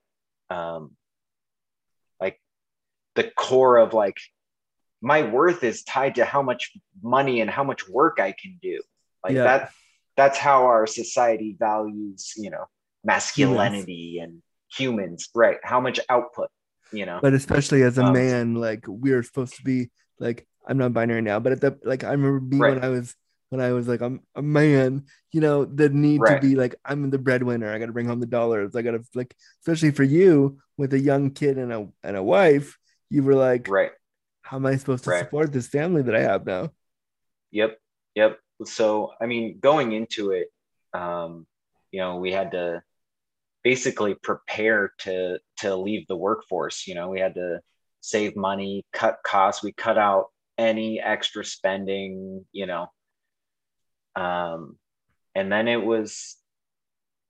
[0.49, 0.95] um,
[2.21, 2.39] like,
[3.15, 4.17] the core of like
[5.01, 6.71] my worth is tied to how much
[7.03, 8.81] money and how much work I can do.
[9.23, 9.43] Like Yeah.
[9.43, 9.71] that
[10.17, 12.65] that's how our society values, you know,
[13.03, 14.41] masculinity and
[14.77, 15.57] humans, right?
[15.63, 16.49] How much output,
[16.91, 17.19] you know.
[17.21, 21.21] but especially as a Um, man, like we're supposed to be like I'm not binary
[21.21, 23.15] now, but at the like I remember me when I was
[23.49, 26.35] when I was like I'm a man, you know, the need Right.
[26.41, 27.71] to be like I'm the breadwinner.
[27.71, 28.75] I got to bring home the dollars.
[28.75, 32.23] I got to like, especially for you with a young kid and a and a
[32.23, 32.77] wife,
[33.09, 33.91] you were like, right.
[34.41, 35.19] how am I supposed to Right.
[35.19, 36.69] support this family that I have now?
[37.51, 37.77] Yep.
[38.15, 38.39] Yep.
[38.65, 40.47] So, I mean, going into it,
[40.93, 41.45] um,
[41.91, 42.81] you know, we had to
[43.65, 46.87] basically prepare to to leave the workforce.
[46.87, 47.59] You know, we had to
[47.99, 49.63] save money, cut costs.
[49.63, 52.45] We cut out any extra spending.
[52.53, 52.87] You know,
[54.15, 54.77] um,
[55.33, 56.37] and then it was,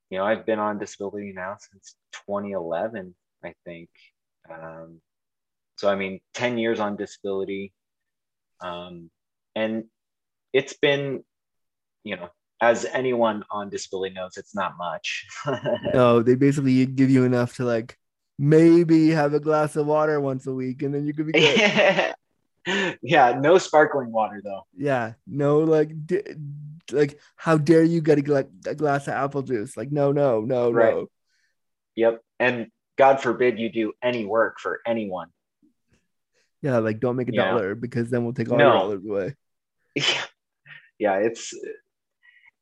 [0.09, 1.95] you know, I've been on disability now since
[2.27, 3.89] 2011, I think.
[4.49, 5.01] Um,
[5.77, 7.73] so, I mean, 10 years on disability.
[8.61, 9.09] Um,
[9.55, 9.85] and
[10.53, 11.23] it's been,
[12.03, 12.29] you know,
[12.61, 15.27] as anyone on disability knows, it's not much.
[15.93, 17.97] No, they basically give you enough to like
[18.39, 22.13] maybe have a glass of water once a week, and then you could be good.
[23.01, 24.65] yeah, no sparkling water though.
[24.77, 26.23] Yeah, no, like, d-
[26.91, 29.75] like, how dare you get a, gla- a glass of apple juice?
[29.77, 30.93] Like, no, no, no, Right.
[30.93, 31.07] no.
[31.95, 32.21] Yep.
[32.39, 35.29] And God forbid you do any work for anyone.
[36.61, 37.51] Yeah, like, don't make a Yeah.
[37.51, 38.65] dollar because then we'll take all No.
[38.65, 39.35] your dollars away.
[39.95, 40.03] Yeah.
[40.97, 41.53] Yeah, it's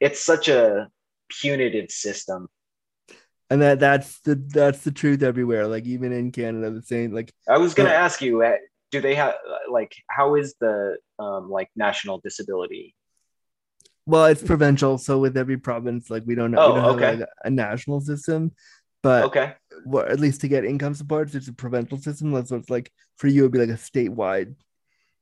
[0.03, 0.89] it's such a
[1.29, 2.49] punitive system.
[3.49, 5.67] And that that's the that's the truth everywhere.
[5.67, 7.13] Like, even in Canada, the same.
[7.13, 8.57] Like, I was gonna ask you, uh,
[8.91, 9.35] do they have
[9.71, 12.95] like how is the um like national disability?
[14.05, 17.17] well, it's provincial, so with every province, like, we don't know, we Oh, have okay.
[17.19, 18.51] like, a national system,
[19.01, 19.53] but Okay.
[19.85, 22.31] well, at least to get income supports, it's a provincial system.
[22.45, 24.55] So it's like for you, it'd be like a statewide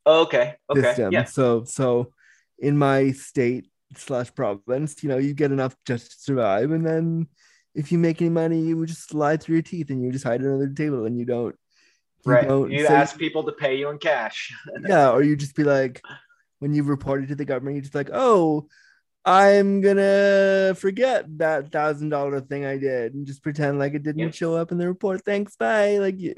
[0.05, 0.55] Oh, okay.
[0.69, 0.81] Okay.
[0.81, 1.13] system.
[1.13, 1.25] Yeah.
[1.25, 2.13] So so
[2.57, 7.27] in my state slash province, you know, you get enough just to survive, and then
[7.75, 10.25] if you make any money, you would just slide through your teeth and you just
[10.25, 11.55] hide it under the table and you don't.
[12.25, 12.47] You Right.
[12.47, 14.53] don't You say- ask people to pay you in cash.
[14.87, 16.01] yeah, or you just be like,
[16.59, 18.67] when you report it to the government, you're just like, oh,
[19.23, 24.19] I'm gonna forget that thousand dollar thing I did and just pretend like it didn't
[24.19, 24.33] Yep.
[24.33, 25.23] show up in the report.
[25.23, 25.97] Thanks, bye.
[25.97, 26.33] Like, you,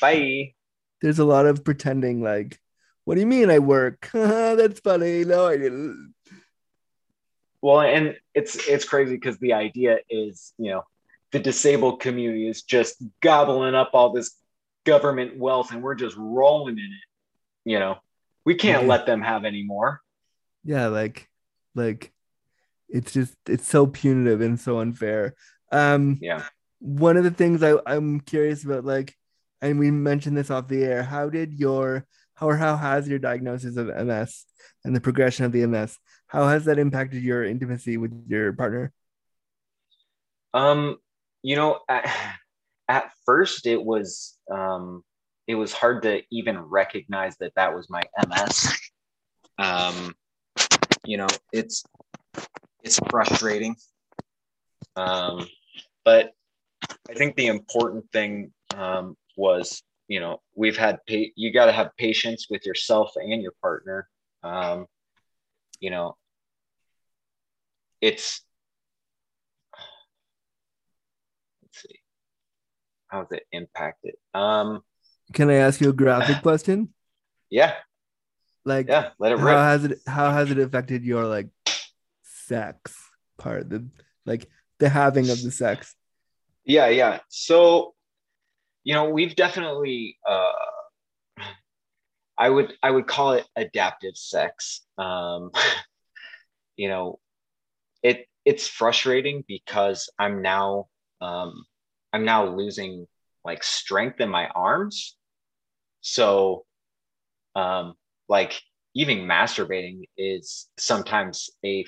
[0.00, 0.54] Bye.
[1.02, 2.22] there's a lot of pretending.
[2.22, 2.58] Like,
[3.04, 4.08] what do you mean I work?
[4.12, 5.24] That's funny.
[5.24, 6.14] No, I didn't.
[7.60, 10.82] Well, and it's it's crazy because the idea is, you know,
[11.32, 14.36] the disabled community is just gobbling up all this
[14.84, 17.70] government wealth and we're just rolling in it.
[17.70, 17.98] You know,
[18.44, 18.88] we can't Yeah.
[18.88, 20.00] let them have any more.
[20.64, 21.28] Yeah, like,
[21.74, 22.12] like,
[22.88, 25.34] it's just it's so punitive and so unfair.
[25.72, 26.44] Um, Yeah.
[26.78, 29.14] one of the things I, I'm curious about, like,
[29.60, 33.18] and we mentioned this off the air, how did your how or how has your
[33.18, 34.44] diagnosis of MS
[34.84, 38.92] and the progression of the MS, how has that impacted your intimacy with your partner?
[40.54, 40.98] Um,
[41.42, 42.08] you know, at,
[42.88, 45.02] at first it was um,
[45.46, 48.72] it was hard to even recognize that that was my MS.
[49.58, 50.14] Um,
[51.04, 51.82] you know, it's
[52.84, 53.74] it's frustrating.
[54.94, 55.48] Um,
[56.04, 56.32] but
[57.10, 61.72] I think the important thing um, was, you know, we've had pa- you got to
[61.72, 64.08] have patience with yourself and your partner.
[64.42, 64.86] Um,
[65.80, 66.16] you know,
[68.00, 68.42] it's
[71.62, 71.98] let's see
[73.08, 74.82] how's it impacted um
[75.32, 76.94] Can I ask you a graphic question?
[77.50, 77.74] yeah
[78.64, 81.48] Like, yeah let it how has it how has it affected your like
[82.22, 82.94] sex
[83.36, 83.88] part, the
[84.26, 85.94] like the having of the sex?
[86.64, 87.94] yeah yeah so
[88.84, 90.52] you know we've definitely uh
[92.38, 95.50] i would i would call it adaptive sex um
[96.76, 97.18] you know
[98.02, 100.86] it it's frustrating because i'm now
[101.20, 101.64] um
[102.12, 103.06] i'm now losing
[103.44, 105.16] like strength in my arms
[106.00, 106.64] so
[107.56, 107.94] um
[108.28, 108.60] like
[108.94, 111.84] even masturbating is sometimes a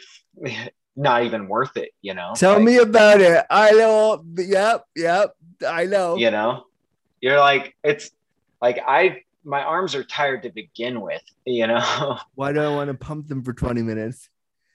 [0.46, 3.44] f- not even worth it you know Tell Like, me about it.
[3.50, 4.22] I know.
[4.36, 5.34] Yep, yep.
[5.66, 6.16] I know.
[6.16, 6.64] you know
[7.20, 8.10] you're like it's
[8.62, 12.88] like i my arms are tired to begin with you know Why do I want
[12.88, 14.28] to pump them for 20 minutes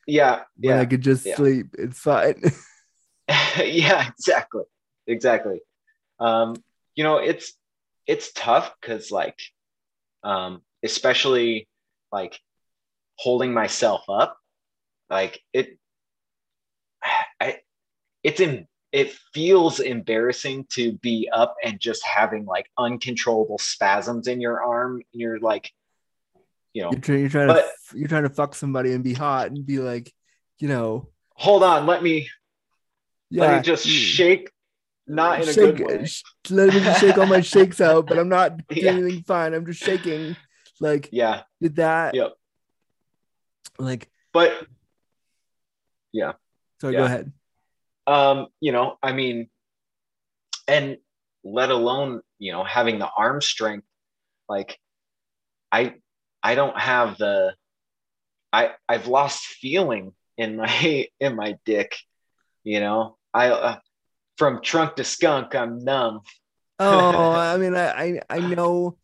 [0.08, 1.36] yeah when I could just yeah.
[1.36, 1.76] sleep?
[1.78, 2.42] It's fine.
[3.58, 4.64] yeah exactly
[5.08, 5.60] exactly
[6.20, 6.56] um
[6.96, 7.54] you know it's
[8.06, 9.40] it's tough because like
[10.24, 11.68] um especially
[12.12, 12.40] like
[13.18, 14.38] holding myself up
[15.10, 15.78] like it
[17.42, 17.58] i
[18.24, 24.40] it's in it feels embarrassing to be up and just having like uncontrollable spasms in
[24.40, 25.72] your arm and you're like
[26.74, 27.20] you know, You're, trying.
[27.20, 30.12] you're trying But- to you're trying to fuck somebody and be hot and be like,
[30.60, 32.30] you know, hold on, let me
[33.30, 34.50] yeah, let me just shake,
[35.08, 36.06] not in a shake, good way.
[36.06, 38.92] sh- Let me just shake all my shakes out, but I'm not doing Yeah.
[38.92, 39.54] anything fine.
[39.54, 40.36] I'm just shaking.
[40.80, 42.14] Like Yeah, did that.
[42.16, 42.34] Yep.
[43.80, 44.52] Like but
[46.14, 46.34] yeah
[46.82, 46.90] so.
[46.90, 47.00] Yeah.
[47.00, 47.32] Go ahead.
[48.08, 49.50] Um, you know, I mean,
[50.68, 50.98] and
[51.44, 53.86] let alone, you know, having the arm strength,
[54.50, 54.78] like
[55.72, 55.96] I
[56.44, 57.56] I don't have the
[58.54, 61.96] I I've lost feeling in my in my dick,
[62.64, 63.18] you know.
[63.34, 63.78] I uh,
[64.38, 66.22] from trunk to skunk, I'm numb.
[66.80, 68.98] Oh, I mean, I, I I know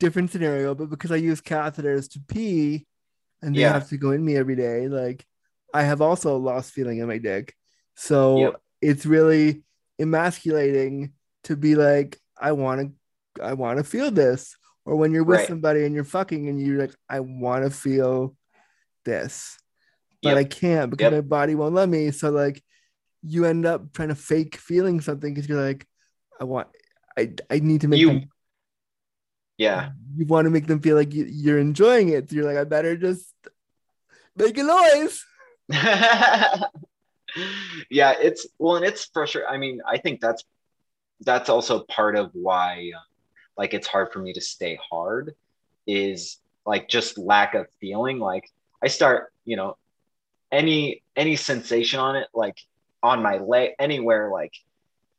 [0.00, 2.86] different scenario, but because I use catheters to pee,
[3.42, 3.72] and they Yeah.
[3.74, 5.26] have to go in me every day, like
[5.74, 7.54] I have also lost feeling in my dick.
[8.00, 8.60] So Yep.
[8.80, 9.64] it's really
[9.98, 11.12] emasculating
[11.44, 12.94] to be like, I want
[13.36, 14.54] to, I want to feel this.
[14.84, 15.48] Or when you're with Right.
[15.48, 18.36] somebody and you're fucking and you're like, I want to feel
[19.04, 19.58] this,
[20.22, 20.38] but Yep.
[20.38, 21.12] I can't because Yep.
[21.12, 22.12] my body won't let me.
[22.12, 22.62] So like,
[23.22, 25.84] you end up trying to fake feeling something because you're like,
[26.40, 26.68] I want,
[27.18, 28.28] I, I need to make You- them
[29.58, 29.90] Yeah.
[30.16, 32.30] you want to make them feel like you, you're enjoying it.
[32.30, 33.34] So you're like, I better just
[34.36, 35.24] make a noise.
[37.90, 39.50] yeah, it's well, and it's frustrating.
[39.50, 40.44] I mean, I think that's
[41.20, 43.00] that's also part of why, uh,
[43.56, 45.34] like, it's hard for me to stay hard.
[45.86, 48.18] Is like just lack of feeling.
[48.18, 48.50] Like,
[48.82, 49.76] I start, you know,
[50.52, 52.58] any any sensation on it, like
[53.02, 54.52] on my leg, anywhere, like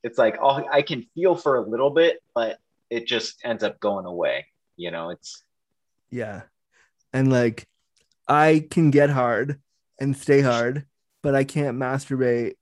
[0.03, 3.79] it's like oh, I can feel for a little bit, but it just ends up
[3.79, 4.47] going away.
[4.77, 5.43] You know, it's
[6.09, 6.43] Yeah.
[7.13, 7.67] And like,
[8.27, 9.59] I can get hard
[9.99, 10.85] and stay hard,
[11.21, 12.53] but I can't masturbate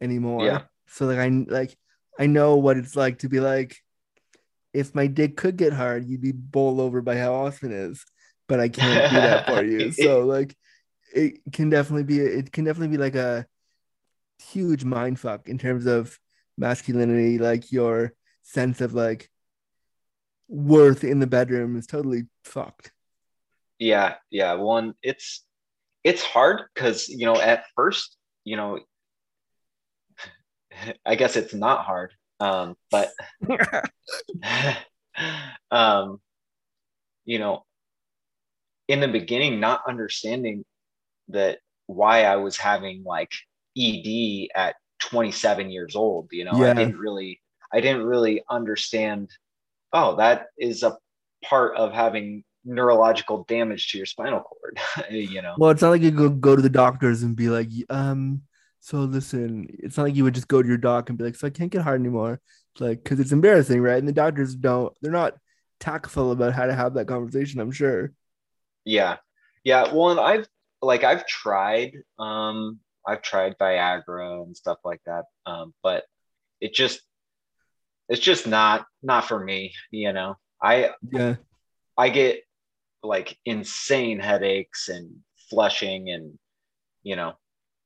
[0.00, 0.44] anymore.
[0.44, 0.62] Yeah.
[0.88, 1.76] So like, I like,
[2.18, 3.76] I know what it's like to be like,
[4.72, 8.04] if my dick could get hard, you'd be bowled over by how Austin it is,
[8.48, 9.92] but I can't do that for you.
[9.92, 10.54] So like,
[11.14, 13.46] it can definitely be, it can definitely be like a
[14.50, 16.18] huge mind fuck in terms of
[16.56, 19.30] masculinity, like your sense of like
[20.48, 22.92] worth in the bedroom is totally fucked.
[23.78, 24.54] Yeah, yeah.
[24.54, 25.44] One, it's
[26.04, 28.80] it's hard because you know at first, you know,
[31.06, 33.10] I guess it's not hard, um, but
[35.70, 36.20] um,
[37.24, 37.64] you know,
[38.88, 40.64] in the beginning, not understanding
[41.28, 43.30] that why I was having like
[43.76, 46.70] ED at 27 years old, you know, Yeah.
[46.70, 47.40] I didn't really,
[47.72, 49.30] I didn't really understand.
[49.92, 50.96] Oh, that is a
[51.44, 54.78] part of having neurological damage to your spinal cord,
[55.10, 55.54] you know.
[55.58, 58.42] Well, it's not like you go go to the doctors and be like, um,
[58.80, 61.36] so listen, it's not like you would just go to your doc and be like,
[61.36, 62.40] so I can't get hard anymore.
[62.74, 63.98] It's like, because it's embarrassing, right?
[63.98, 65.34] And the doctors don't, they're not
[65.78, 68.12] tactful about how to have that conversation, I'm sure.
[68.84, 69.18] Yeah.
[69.64, 69.92] Yeah.
[69.92, 70.48] Well, and I've
[70.80, 75.24] like I've tried um I've tried Viagra and stuff like that.
[75.46, 76.04] Um, but
[76.60, 77.00] it just
[78.08, 80.36] it's just not not for me, you know.
[80.62, 81.36] I Yeah.
[81.96, 82.42] I get
[83.02, 85.10] like insane headaches and
[85.50, 86.38] flushing and
[87.02, 87.34] you know,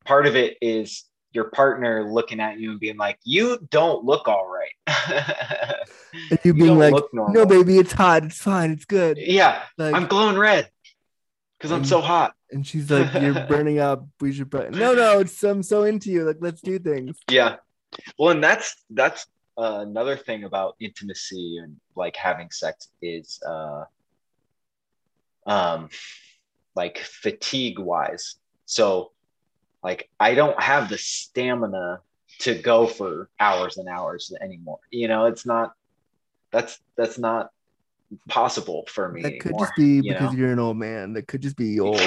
[0.05, 4.29] part of it is your partner looking at you and being like, "You don't look
[4.29, 5.77] all right."
[6.31, 8.25] And you You being like, no, baby, it's hot.
[8.25, 8.71] It's fine.
[8.71, 9.19] It's good.
[9.19, 10.71] yeah, Like, I'm glowing red
[11.59, 12.33] because I'm so hot.
[12.51, 14.07] and she's like, you're burning up.
[14.21, 14.71] We should, put...
[14.71, 16.25] no, no, it's, I'm so into you.
[16.25, 17.19] Like, let's do things.
[17.31, 17.57] yeah
[18.19, 19.27] well and that's that's
[19.59, 23.85] uh, another thing about intimacy and like having sex is uh
[25.47, 25.89] um
[26.75, 28.37] like fatigue wise
[28.67, 29.13] so
[29.83, 32.01] like i don't have the stamina
[32.41, 35.73] to go for hours and hours anymore you know it's not
[36.53, 37.51] that's that's not
[38.29, 40.33] possible for me That could anymore, just be you because know?
[40.33, 41.15] you're an old man.
[41.15, 41.99] That could just be old.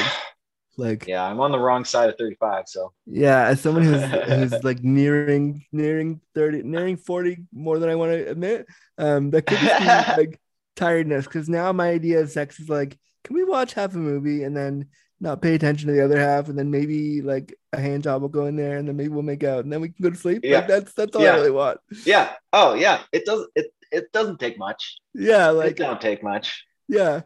[0.78, 4.64] Like, yeah i'm on the wrong side of 35 so Yeah, as someone who's who's
[4.64, 8.66] like nearing nearing 30 nearing 40 more than I want to admit,
[8.98, 9.86] um that could just be
[10.16, 10.40] like
[10.78, 12.98] tiredness because now my idea of sex is like,
[13.30, 14.88] can we watch half a movie and then
[15.21, 18.30] not pay attention to the other half and then maybe like a hand job will
[18.30, 20.15] go in there and then maybe we'll make out and then we can go to
[20.15, 20.41] sleep.
[20.43, 20.59] Yeah.
[20.59, 21.34] Like that's that's all Yeah.
[21.34, 21.80] I really want.
[22.05, 26.23] yeah oh yeah it does it it doesn't take much Yeah, Like it don't take
[26.23, 27.21] much yeah.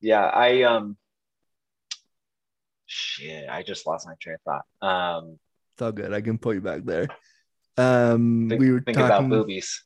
[0.00, 0.96] yeah i um
[2.86, 5.38] shit i just lost my train of thought um
[5.74, 6.12] It's all good.
[6.12, 7.08] I can pull you back there.
[7.78, 9.82] Um think, we were talking about movies.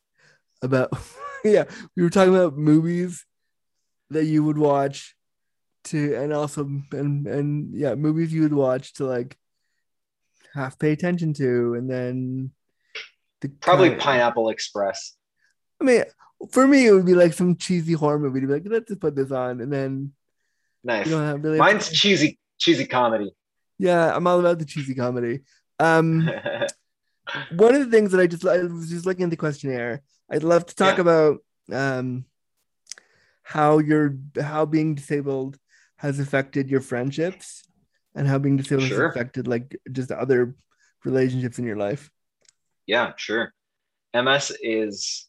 [0.63, 0.91] about
[1.45, 1.65] yeah
[1.97, 3.25] we were talking about movies
[4.11, 5.15] that you would watch
[5.85, 9.37] to and also and and yeah movies you would watch to like
[10.55, 12.51] half pay attention to and then
[13.41, 15.17] the probably kind- pineapple express
[15.81, 16.03] i mean
[16.51, 19.01] for me, it would be like some cheesy horror movie to be like, let's just
[19.01, 20.13] put this on, and then
[20.85, 21.07] Nice.
[21.09, 21.57] really.
[21.57, 23.35] Mine's cheesy, cheesy comedy.
[23.79, 25.41] yeah, I'm all about the cheesy comedy.
[25.79, 26.29] Um,
[27.57, 30.03] one of the things that I just I was just looking at the questionnaire.
[30.31, 31.01] I'd love to talk Yeah.
[31.01, 31.39] about
[31.73, 32.27] um
[33.55, 35.57] how your how being disabled
[35.99, 37.63] has affected your friendships
[38.17, 39.07] and how being disabled Sure.
[39.07, 40.57] has affected like just other
[41.05, 42.11] relationships in your life.
[42.87, 43.53] yeah, sure.
[44.15, 45.29] MS is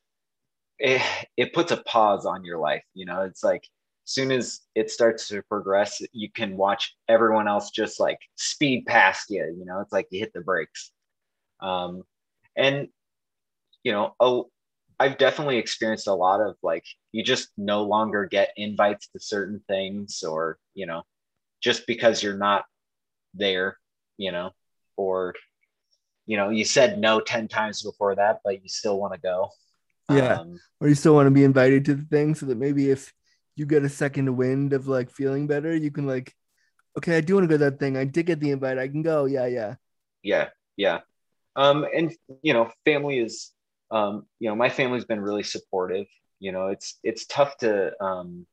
[0.80, 1.02] it,
[1.36, 2.84] it puts a pause on your life.
[2.96, 3.64] You know, it's like
[4.06, 8.86] as soon as it starts to progress, you can watch everyone else just like speed
[8.88, 9.44] past you.
[9.60, 10.92] You know, it's like you hit the brakes.
[11.60, 12.04] Um,
[12.56, 12.88] and
[13.84, 14.42] you know, a,
[15.00, 19.62] I've definitely experienced a lot of like you just no longer get invites to certain
[19.68, 21.04] things, or you know,
[21.62, 22.66] just because you're not
[23.34, 23.78] there,
[24.18, 24.52] you know,
[24.96, 25.36] or
[26.26, 29.50] you know, you said no 10 times before that, but you still want to go.
[30.10, 30.40] Yeah.
[30.40, 33.14] Um, Or you still want to be invited to the thing so that maybe if
[33.56, 36.34] you get a second wind of like feeling better, you can like,
[36.98, 37.98] okay, I do want to go to that thing.
[37.98, 38.78] I did get the invite.
[38.78, 39.26] I can go.
[39.26, 39.76] Yeah, yeah.
[40.22, 40.50] yeah.
[40.76, 41.00] Yeah.
[41.56, 43.52] Um, and, you know, family is,
[43.92, 46.08] um, you know, my family's been really supportive.
[46.40, 48.46] You know, it's, it's tough to, um,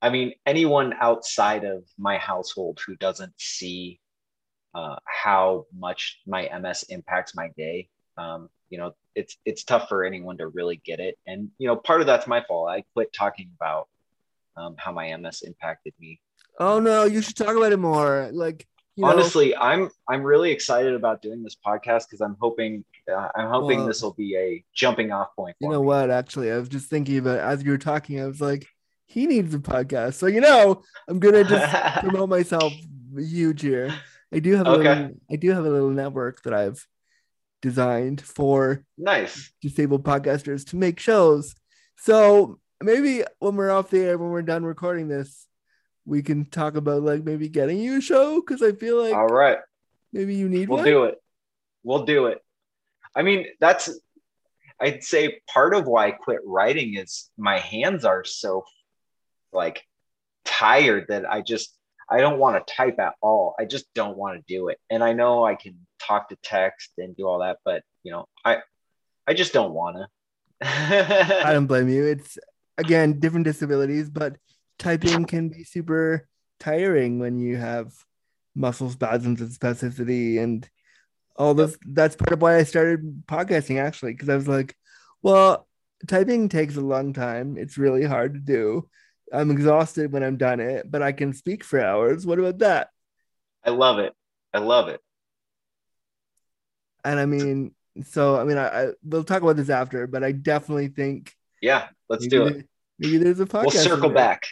[0.00, 4.00] I mean, anyone outside of my household who doesn't see
[4.74, 10.04] uh, how much my MS impacts my day, um, you know, it's it's tough for
[10.04, 11.18] anyone to really get it.
[11.26, 12.68] And you know, part of that's my fault.
[12.68, 13.88] I quit talking about
[14.56, 16.20] um, how my MS impacted me.
[16.58, 18.30] Oh no, you should talk about it more.
[18.32, 18.66] Like,
[18.98, 23.28] you know, Honestly, I'm I'm really excited about doing this podcast because I'm hoping uh,
[23.36, 25.56] I'm hoping Well- this will be a jumping off point.
[25.60, 25.86] You know me.
[25.86, 26.10] what?
[26.10, 28.66] Actually, I was just thinking about as you were talking, I was like,
[29.06, 30.14] he needs a podcast.
[30.14, 32.72] So you know, I'm gonna just promote myself
[33.16, 33.94] huge here.
[34.32, 34.94] I do have a Okay.
[34.94, 36.86] little, I do have a little network that I've
[37.62, 39.50] designed for nice.
[39.62, 41.54] disabled podcasters to make shows.
[41.96, 45.47] So maybe when we're off the air, when we're done recording this,
[46.08, 49.26] we can talk about like maybe getting you a show because I feel like All
[49.26, 49.58] right.
[50.12, 50.86] maybe you need we'll one.
[50.86, 51.16] do it
[51.84, 52.38] we'll do it
[53.14, 53.88] i mean that's
[54.80, 58.64] i'd say part of why i quit writing is my hands are so
[59.52, 59.86] like
[60.44, 61.74] tired that i just
[62.10, 65.04] i don't want to type at all i just don't want to do it and
[65.04, 68.58] i know i can talk to text and do all that but you know i
[69.26, 70.06] i just don't want to.
[71.46, 72.04] I don't blame you.
[72.06, 72.36] It's
[72.76, 74.36] again different disabilities, but
[74.78, 76.28] typing can be super
[76.60, 77.92] tiring when you have
[78.54, 80.68] muscle spasms and spasticity and
[81.36, 81.76] all this.
[81.86, 84.74] That's part of why I started podcasting actually, because I was like,
[85.22, 85.66] well,
[86.06, 87.56] typing takes a long time.
[87.58, 88.88] It's really hard to do.
[89.32, 92.26] I'm exhausted when I'm done it, but I can speak for hours.
[92.26, 92.88] What about that?
[93.64, 94.14] i love it
[94.54, 95.00] i love it
[97.04, 97.74] And I mean,
[98.04, 101.88] so I mean, I, I we'll talk about this after, but I definitely think yeah
[102.08, 102.68] let's do it
[102.98, 103.74] maybe there's a podcast.
[103.74, 104.46] we'll circle back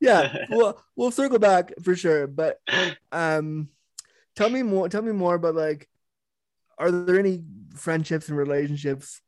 [0.00, 2.60] yeah we'll we'll circle back for sure but
[3.12, 3.68] um
[4.36, 5.88] tell me more tell me more about like
[6.78, 7.42] are there any
[7.74, 9.20] friendships and relationships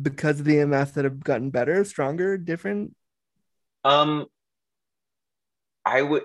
[0.00, 2.94] because of the ms that have gotten better stronger different
[3.84, 4.26] Um,
[5.84, 6.24] I would,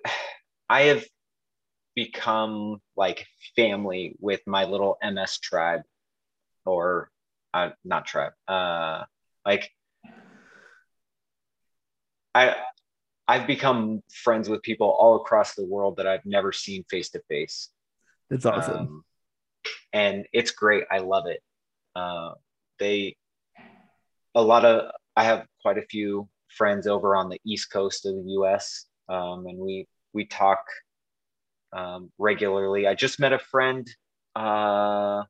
[0.70, 1.06] I have
[1.96, 3.26] become like
[3.56, 5.82] family with my little MS tribe,
[6.66, 7.10] or
[7.54, 8.34] uh, not tribe.
[8.48, 9.04] Uh,
[9.46, 9.72] like
[12.34, 12.56] I,
[13.28, 17.22] I've become friends with people all across the world that I've never seen face to
[17.28, 17.70] face.
[18.30, 19.06] that's awesome Um,
[19.94, 20.84] and it's great.
[20.92, 21.42] I love it.
[21.96, 22.34] Uh,
[22.80, 23.16] they,
[24.36, 28.16] a lot of, I have quite a few friends over on the East Coast of
[28.16, 30.60] the US, um, and we, we talk
[31.74, 32.88] um, regularly.
[32.88, 33.88] I just met a friend,
[34.36, 35.24] uh,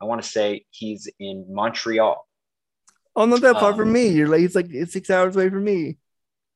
[0.00, 2.26] I want to say he's in Montreal.
[3.14, 5.48] oh not that far um, from me you're like it's like it's six hours away
[5.48, 5.96] from me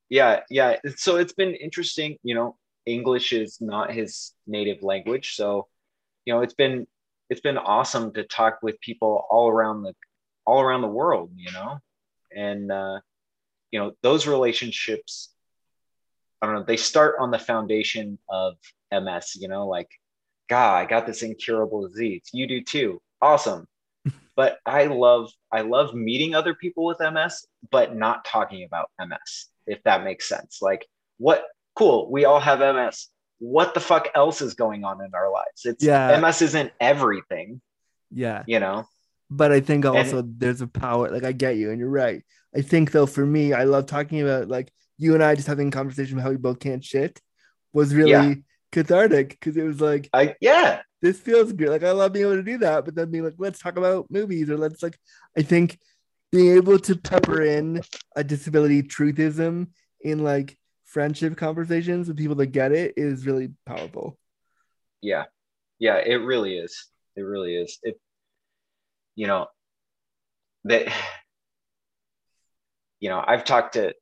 [0.08, 0.76] yeah yeah.
[0.96, 5.66] So it's been interesting you know english is not his native language so
[6.24, 6.86] you know it's been
[7.28, 9.92] it's been awesome to talk with people all around the
[10.46, 11.78] all around the world you know?
[12.34, 13.00] And uh
[13.70, 15.30] you know those relationships
[16.40, 18.54] i don't know they start on the foundation of
[18.92, 19.88] ms you know like
[20.48, 22.22] god i got this incurable disease.
[22.32, 23.00] You do too.
[23.20, 23.66] Awesome.
[24.36, 29.48] But i love i love meeting other people with ms but not talking about ms
[29.66, 30.58] if that makes sense.
[30.60, 30.86] Like
[31.18, 31.44] what
[31.74, 33.08] cool we all have ms
[33.38, 35.64] what the fuck else is going on in our lives?
[35.64, 36.18] It's Yeah.
[36.20, 37.60] ms isn't everything
[38.10, 38.44] yeah.
[38.46, 38.86] you know?
[39.30, 42.22] But i think also there's a power like i get you and you're right.
[42.56, 45.68] I think though for me i love talking about like you and i just having
[45.68, 47.20] a conversation about how we both can't shit
[47.72, 48.34] was really Yeah.
[48.72, 50.80] cathartic because it was like i yeah.
[51.02, 51.68] this feels good.
[51.68, 54.10] Like I love being able to do that, but then being like, let's talk about
[54.10, 54.98] movies or let's like,
[55.36, 55.78] I think
[56.32, 57.80] being able to pepper in
[58.16, 59.68] a disability truthism
[60.00, 64.18] in like friendship conversations with people that get it is really powerful.
[65.00, 65.24] Yeah.
[65.78, 66.86] Yeah, it really is.
[67.16, 67.78] It really is.
[67.82, 68.00] It
[69.14, 69.46] you know
[70.64, 70.92] that
[73.00, 73.94] you know, I've talked to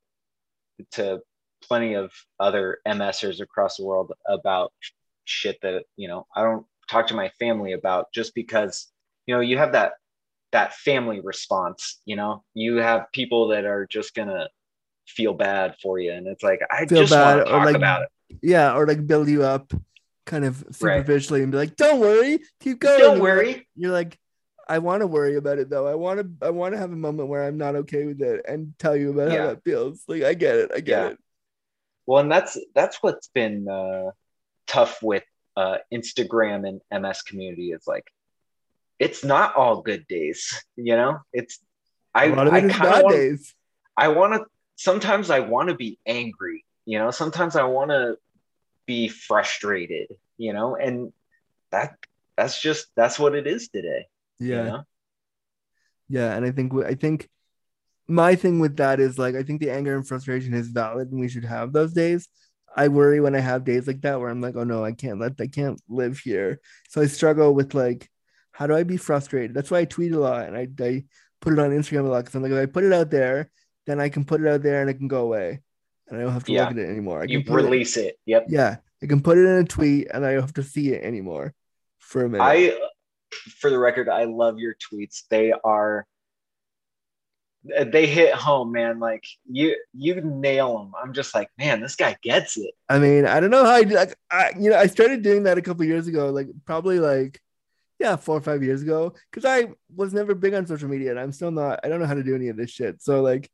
[0.93, 1.19] to
[1.67, 4.71] plenty of other MSers across the world about
[5.25, 8.87] shit that, you know, I don't talk to my family about just because,
[9.25, 9.93] you know, you have that
[10.55, 12.43] that family response, you know.
[12.53, 14.47] You have people that are just gonna
[15.05, 16.13] feel bad for you.
[16.13, 18.09] And it's like I feel just want to talk like, about it.
[18.41, 19.73] Yeah, or like build you up
[20.25, 21.43] kind of superficially right.
[21.43, 22.99] and be like, Don't worry, keep going.
[22.99, 23.67] Don't worry.
[23.75, 24.17] You're like,
[24.67, 25.87] I want to worry about it though.
[25.87, 28.45] I want to I want to have a moment where I'm not okay with it
[28.47, 29.37] and tell you about yeah.
[29.39, 30.03] how that feels.
[30.07, 30.71] Like I get it.
[30.73, 31.07] I get yeah.
[31.09, 31.19] it.
[32.07, 34.11] Well, and that's that's what's been uh,
[34.67, 35.23] tough with
[35.57, 38.07] uh, Instagram and MS community is like
[38.99, 41.19] it's not all good days, you know.
[41.33, 41.59] It's
[42.13, 43.39] I I kind of
[43.97, 47.11] I want to sometimes I want to be angry, you know.
[47.11, 48.17] Sometimes I want to
[48.85, 51.11] be frustrated, you know, and
[51.71, 51.95] that
[52.37, 54.07] that's just that's what it is today.
[54.39, 54.57] Yeah.
[54.57, 54.83] You know?
[56.07, 57.29] Yeah, and I think I think
[58.07, 61.19] my thing with that is like I think the anger and frustration is valid and
[61.19, 62.29] we should have those days.
[62.75, 65.19] I worry when I have days like that where I'm like, oh no, I can't
[65.19, 66.59] let I can't live here.
[66.89, 68.09] So I struggle with like,
[68.55, 69.53] how do I be frustrated?
[69.53, 71.03] That's why I tweet a lot and I, I
[71.41, 73.51] put it on Instagram a lot because I'm like, if I put it out there,
[73.85, 75.59] then I can put it out there and it can go away.
[76.07, 76.61] And I don't have to yeah.
[76.61, 77.21] look at it anymore.
[77.21, 78.19] I can you release it, it.
[78.27, 78.45] Yep.
[78.47, 78.77] Yeah.
[79.03, 81.53] I can put it in a tweet and I don't have to see it anymore
[81.99, 82.45] for a minute.
[82.45, 82.79] I
[83.59, 85.23] for the record, I love your tweets.
[85.29, 86.07] They are
[87.87, 88.99] they hit home, man.
[88.99, 90.93] Like you, you nail them.
[91.01, 92.71] I'm just like, man, this guy gets it.
[92.87, 94.15] I mean, I don't know how I like.
[94.31, 97.41] I, you know, I started doing that a couple years ago, like probably like,
[97.99, 101.19] yeah, four or five years ago, because I was never big on social media, and
[101.19, 101.79] I'm still not.
[101.83, 103.01] I don't know how to do any of this shit.
[103.01, 103.49] So like,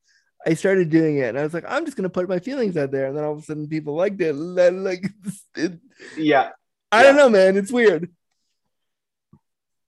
[0.45, 2.91] I started doing it, and I was like, I'm just gonna put my feelings out
[2.91, 4.35] there, and then all of a sudden, people liked it.
[4.35, 5.09] Like,
[5.55, 5.79] it,
[6.17, 6.49] yeah,
[6.91, 7.07] I yeah.
[7.07, 7.57] don't know, man.
[7.57, 8.09] It's weird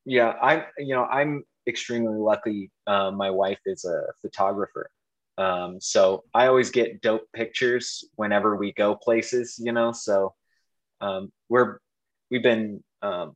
[0.06, 4.90] yeah i'm you know i'm extremely lucky uh, my wife is a photographer
[5.38, 10.34] um, so i always get dope pictures whenever we go places you know so
[11.02, 11.80] um, we're
[12.30, 13.36] we've been um,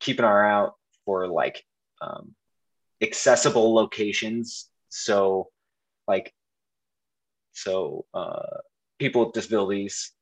[0.00, 0.74] keeping an eye out
[1.04, 1.64] for like
[2.00, 2.34] um,
[3.02, 4.68] accessible locations.
[4.88, 5.48] So
[6.06, 6.32] like
[7.52, 8.58] so uh,
[8.98, 10.12] people with disabilities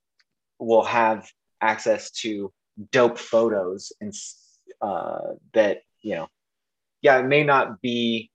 [0.58, 1.28] will have
[1.60, 2.52] access to
[2.92, 4.12] dope photos and
[4.80, 6.28] uh, that you know
[7.02, 8.30] yeah it may not be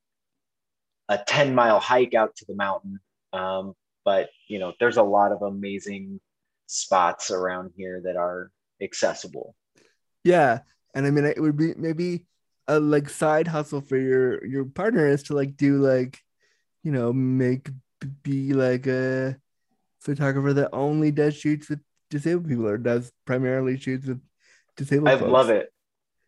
[1.10, 3.00] a 10 mile hike out to the mountain
[3.34, 3.74] um,
[4.06, 6.20] but you know there's a lot of amazing
[6.68, 9.56] spots around here that are accessible.
[10.24, 10.60] Yeah
[10.94, 12.26] and i mean it would be maybe
[12.68, 16.20] a like side hustle for your your partner is to like do like
[16.84, 17.70] you know make
[18.24, 19.36] be like a
[20.00, 21.80] photographer that only does shoots with
[22.10, 24.22] disabled people or does primarily shoots with
[24.78, 25.32] disabled i folks.
[25.32, 25.72] love it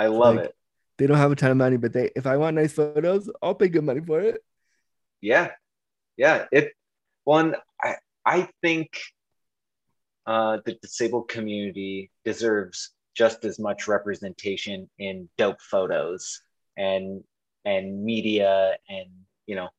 [0.02, 0.56] I love like, it.
[0.98, 3.54] They don't have a ton of money, but they if I want nice photos, I'll
[3.54, 4.44] pay good money for it.
[5.22, 5.52] Yeah.
[6.18, 6.46] Yeah.
[6.52, 6.74] It
[7.24, 8.98] one I I think
[10.26, 16.42] uh, the disabled community deserves just as much representation in dope photos
[16.78, 17.24] and
[17.66, 19.10] and media and
[19.46, 19.70] you know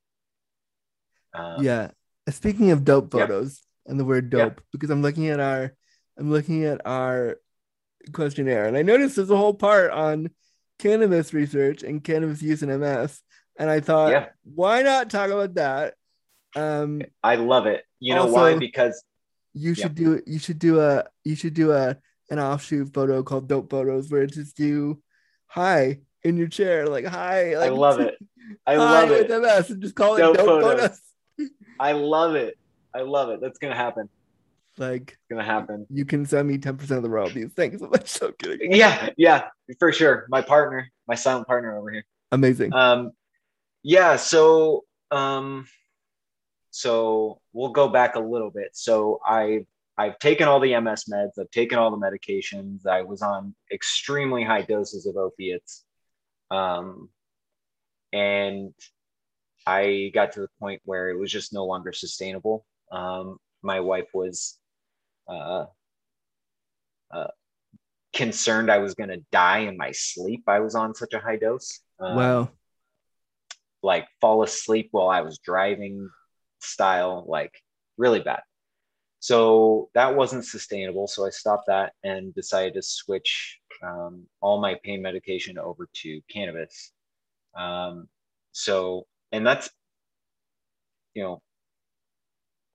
[1.35, 1.91] um, yeah
[2.29, 3.91] speaking of dope photos yeah.
[3.91, 4.65] and the word dope yeah.
[4.71, 5.73] because i'm looking at our
[6.19, 7.39] i'm looking at our
[8.11, 8.67] questionnaire.
[8.67, 10.31] And I noticed there's a whole part on
[10.79, 13.21] cannabis research and cannabis use in MS.
[13.59, 14.27] And I thought, yeah.
[14.43, 15.95] why not talk about that?
[16.57, 17.85] Um, I love it.
[18.01, 18.57] You know why?
[18.57, 19.03] Because
[19.55, 21.97] you should do you should do a you should do a
[22.33, 25.03] an offshoot photo called dope photos where it's just you
[25.47, 28.15] hi in your chair like hi like, I love it
[28.67, 30.81] I love it with MS and just call dope it dope photos.
[30.81, 31.01] photos.
[31.79, 32.55] I love it
[32.95, 34.09] I love it that's gonna happen
[34.79, 35.87] like it's gonna happen.
[35.91, 37.51] You can send me 10% of the royalties.
[37.55, 38.09] Thanks so much.
[38.09, 38.73] So kidding.
[38.73, 40.27] Yeah, yeah, for sure.
[40.31, 42.05] My partner, my silent partner over here.
[42.31, 42.73] Amazing.
[42.73, 43.11] Um
[43.83, 45.67] yeah, so um
[46.71, 48.71] so we'll go back a little bit.
[48.73, 49.67] So I
[50.03, 52.87] I've taken all the MS meds, I've taken all the medications.
[52.87, 55.85] I was on extremely high doses of opiates.
[56.51, 57.09] Um
[58.13, 58.75] and
[59.67, 62.67] I got to the point where it was just no longer sustainable.
[62.91, 64.59] Um, my wife was
[65.29, 65.67] uh,
[67.13, 67.29] uh,
[68.13, 70.43] concerned I was going to die in my sleep.
[70.47, 71.81] I was on such a high dose.
[72.01, 72.51] Um, wow.
[73.83, 76.11] Like fall asleep while I was driving
[76.61, 77.53] style, like
[77.97, 78.43] really bad.
[79.23, 81.07] So that wasn't sustainable.
[81.07, 86.21] So I stopped that and decided to switch um, all my pain medication over to
[86.29, 86.91] cannabis.
[87.57, 88.09] Um,
[88.51, 89.71] so and that's
[91.15, 91.41] you know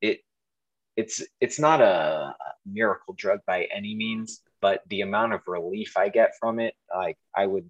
[0.02, 0.22] it
[0.96, 2.34] it's it's not a
[2.66, 7.18] miracle drug by any means but the amount of relief i get from it like
[7.36, 7.70] i would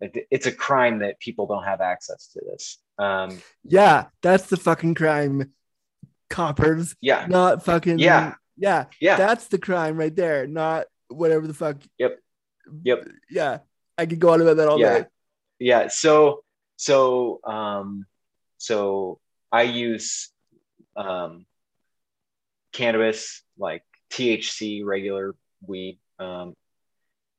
[0.00, 4.94] it's a crime that people don't have access to this um Yeah, that's the fucking
[4.94, 5.52] crime.
[6.30, 8.34] Coppers, yeah not fucking Yeah.
[8.56, 8.86] yeah.
[9.00, 11.76] yeah That's the crime right there, not whatever the fuck.
[11.98, 12.18] Yep.
[12.82, 13.08] Yep.
[13.30, 13.58] Yeah,
[13.96, 14.98] I could go on about that all Yeah.
[15.00, 15.06] day.
[15.58, 16.44] yeah so
[16.76, 18.06] so um
[18.58, 19.18] so
[19.50, 20.30] i use
[20.96, 21.46] um
[22.72, 25.34] cannabis like thc regular
[25.66, 26.54] weed um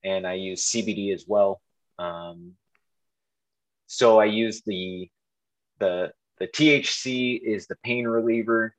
[0.03, 1.61] and i use cbd as well
[1.99, 2.53] um
[3.87, 5.09] so i use the
[5.79, 8.75] the the thc is the pain reliever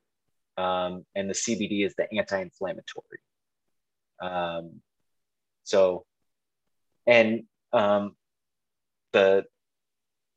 [0.61, 3.21] um and the cbd is the anti-inflammatory
[4.21, 4.81] um
[5.65, 6.05] so
[7.07, 8.15] and um
[9.13, 9.45] the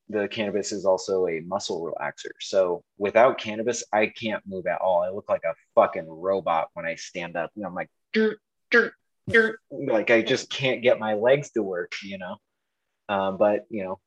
[0.09, 2.31] the cannabis is also a muscle relaxer.
[2.39, 5.01] So without cannabis, I can't move at all.
[5.01, 7.51] I look like a fucking robot when I stand up.
[7.55, 8.37] You know, I'm like, "Dur,
[8.69, 8.93] dur,
[9.29, 11.93] dur." like I just can't get my legs to work.
[12.03, 12.35] You know,
[13.09, 13.99] um, but you know,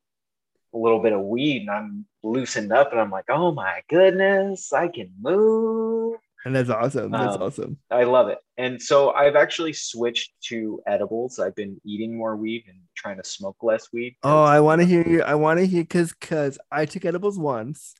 [0.73, 4.73] a little bit of weed and I'm loosened up, and I'm like, oh my goodness,
[4.73, 6.19] I can move.
[6.45, 7.11] And that's awesome.
[7.11, 7.77] That's Um, awesome.
[7.89, 8.37] I love it.
[8.57, 11.39] And so I've actually switched to edibles.
[11.39, 14.17] I've been eating more weed and trying to smoke less weed.
[14.23, 15.23] Oh, I want to hear you.
[15.23, 17.95] I want to hear because because I took edibles once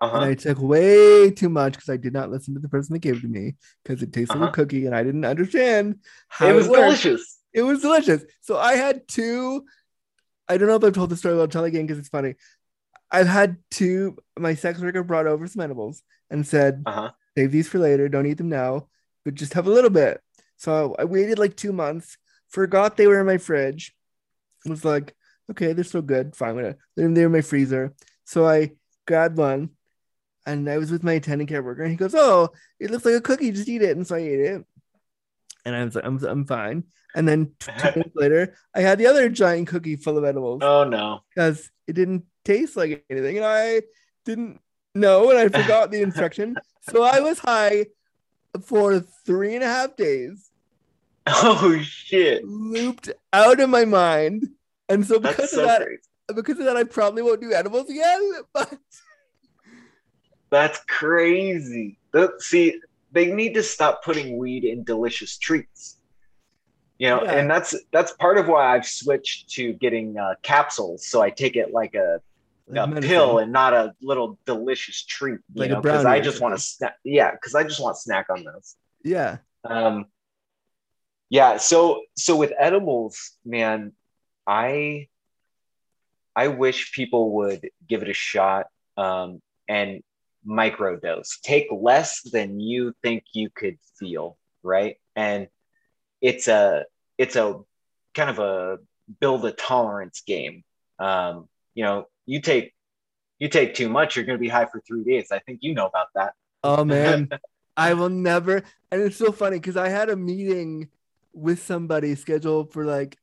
[0.00, 0.16] Uh-huh.
[0.16, 2.98] and I took way too much because I did not listen to the person that
[3.00, 4.50] gave it to me because it tasted like Uh-huh.
[4.50, 6.82] a cookie and I didn't understand how it was worked.
[7.02, 7.38] delicious.
[7.52, 8.24] It was delicious.
[8.40, 9.64] So I had two.
[10.52, 12.34] I don't know if I've told the story, but I'll tell again because it's funny.
[13.10, 14.16] I've had two.
[14.38, 17.10] My sex worker brought over some edibles and said, Uh-huh.
[17.36, 18.08] "Save these for later.
[18.08, 18.88] Don't eat them now,
[19.24, 20.20] but just have a little bit."
[20.56, 22.16] So I waited like two months.
[22.48, 23.94] Forgot they were in my fridge.
[24.64, 25.14] Was like,
[25.50, 26.36] okay, they're still good.
[26.36, 26.78] Fine, whatever.
[26.96, 27.94] They're, they're in my freezer.
[28.24, 28.72] So I
[29.06, 29.70] grabbed one,
[30.46, 33.14] and I was with my attendant care worker, and he goes, "Oh, it looks like
[33.14, 33.50] a cookie.
[33.50, 34.64] Just eat it." And so I ate it,
[35.64, 36.84] and I was like, "I'm, I'm fine."
[37.14, 40.84] And then two minutes later, I had the other giant cookie full of edibles Oh
[40.84, 41.20] no.
[41.34, 43.82] because it didn't taste like anything, and I
[44.24, 44.60] didn't
[44.94, 46.56] know, and I forgot the instruction.
[46.90, 47.86] So I was high
[48.64, 50.50] for three and a half days,
[51.28, 52.44] Oh shit.
[52.44, 54.48] looped out of my mind,
[54.88, 56.02] and so because That's of so that, crazy.
[56.34, 58.32] because of that, I probably won't do edibles again.
[58.52, 58.74] But
[60.50, 61.98] That's crazy.
[62.12, 62.80] The- see,
[63.12, 65.98] they need to stop putting weed in delicious treats.
[66.98, 67.32] You know, Yeah.
[67.32, 71.06] and that's that's part of why I've switched to getting uh, capsules.
[71.06, 72.20] So I take it like a,
[72.74, 75.40] a pill and not a little delicious treat.
[75.54, 76.96] You Like a know, because I just want to snack.
[77.04, 78.76] Yeah, because I just want snack on those.
[79.04, 80.06] yeah, um
[81.30, 83.92] yeah so so with edibles man
[84.46, 85.06] i
[86.36, 90.02] i wish people would give it a shot um and
[90.46, 94.96] microdose take less than you think you could feel right?
[95.16, 95.48] And
[96.20, 96.84] it's a
[97.18, 97.60] it's a
[98.14, 98.78] kind of a
[99.20, 100.64] build a tolerance game.
[100.98, 102.74] Um you know you take
[103.38, 105.32] you take too much you're going to be high for three days.
[105.32, 106.34] I think you know about that.
[106.62, 107.28] Oh man,
[107.76, 108.62] I will never.
[108.90, 110.88] And it's so funny because I had a meeting
[111.32, 113.16] with somebody scheduled for like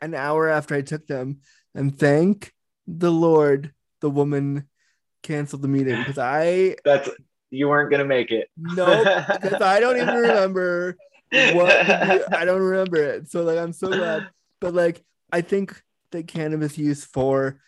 [0.00, 1.40] an hour after I took them,
[1.74, 2.52] and thank
[2.86, 4.68] the Lord, the woman
[5.26, 7.10] canceled the meeting because I that's
[7.50, 9.04] you weren't going to make it no
[9.40, 10.96] because I don't even remember
[11.30, 11.70] what
[12.32, 13.30] I don't remember it.
[13.30, 14.24] So like I'm so glad,
[14.60, 17.60] but like I think that cannabis use for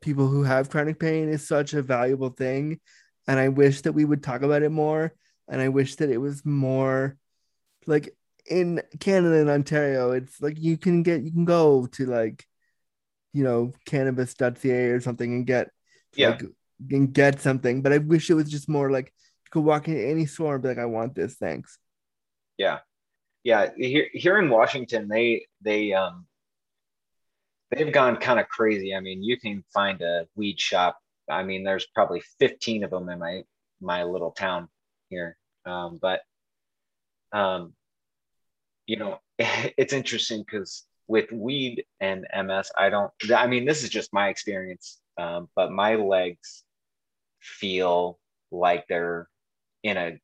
[0.00, 2.80] people who have chronic pain is such a valuable thing,
[3.28, 5.12] and I wish that we would talk about it more.
[5.46, 7.18] And I wish that it was more
[7.86, 8.16] like
[8.48, 10.12] in Canada and Ontario.
[10.12, 12.46] It's like you can get you can go to like
[13.34, 15.70] you know cannabis.ca or something and get
[16.16, 16.30] Yeah.
[16.30, 16.42] like,
[16.90, 17.82] and get something.
[17.82, 20.62] But I wish it was just more like you could walk into any store and
[20.62, 21.78] be like, I want this, thanks.
[22.58, 22.78] yeah
[23.44, 26.26] yeah here here in washington they they um
[27.70, 30.98] they've gone kind of crazy i mean you can find a weed shop
[31.30, 33.42] i mean there's probably 15 of them in my
[33.80, 34.68] my little town
[35.10, 36.20] here um but
[37.32, 37.74] um
[38.86, 43.90] you know it's interesting because with weed and ms i don't i mean this is
[43.90, 46.64] just my experience um but my legs
[47.40, 48.18] feel
[48.50, 49.28] like they're
[49.82, 50.18] in a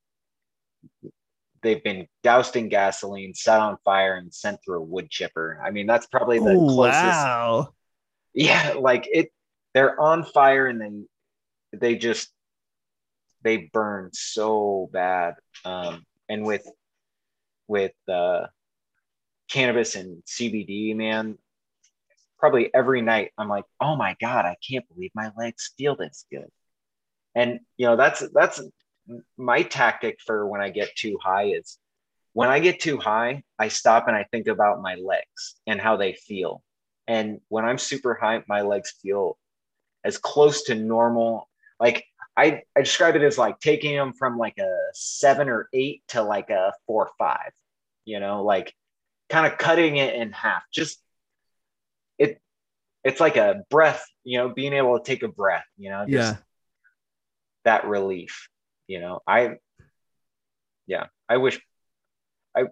[1.63, 5.61] they've been doused in gasoline, set on fire, and sent through a wood chipper.
[5.63, 7.05] I mean, that's probably the Oh, closest.
[7.05, 7.75] wow.
[8.33, 9.31] Yeah, like it.
[9.75, 10.81] They're on fire, and
[11.73, 12.31] they they just
[13.43, 15.35] they burn so bad.
[15.65, 16.67] Um, and with
[17.69, 18.47] with uh,
[19.51, 21.39] cannabis and CBD, man,
[22.41, 26.25] probably every night I'm like, oh my God, I can't believe my legs feel this
[26.31, 26.49] good.
[27.35, 28.61] And you know, that's that's
[29.37, 31.79] my tactic for when I get too high is
[32.33, 35.97] when I get too high, I stop and I think about my legs and how
[35.97, 36.63] they feel.
[37.07, 39.37] And when I'm super high, my legs feel
[40.05, 41.49] as close to normal.
[41.79, 42.05] Like
[42.37, 46.23] I, I describe it as like taking them from like a seven or eight to
[46.23, 47.51] like a four or five,
[48.05, 48.75] you know, like
[49.29, 50.63] kind of cutting it in half.
[50.73, 51.03] Just
[52.21, 52.41] it,
[53.03, 56.37] it's like a breath, you know, being able to take a breath, you know, yeah,
[57.65, 58.49] that relief,
[58.87, 59.21] you know.
[59.27, 59.57] I,
[60.87, 61.61] yeah, I wish
[62.57, 62.65] I,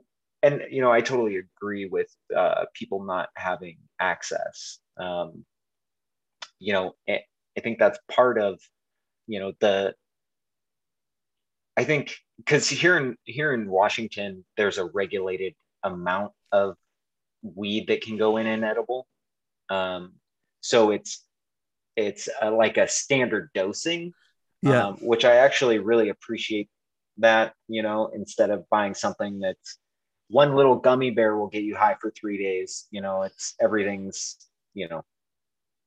[0.43, 4.79] and you know, I totally agree with uh, people not having access.
[4.99, 5.45] Um,
[6.59, 7.21] you know, I,
[7.57, 8.61] I think that's part of,
[9.27, 9.95] you know, the.
[11.77, 16.77] I think because here in here in Washington, there's a regulated amount of
[17.43, 19.07] weed that can go in an edible.
[19.71, 20.15] Um,
[20.61, 21.25] so it's
[21.97, 24.13] it's a, like a standard dosing,
[24.63, 26.69] yeah, um, which I actually really appreciate
[27.19, 27.55] that.
[27.69, 29.79] You know, instead of buying something that's
[30.29, 32.87] one little gummy bear will get you high for three days.
[32.91, 34.37] You know, it's everything's
[34.75, 35.05] you know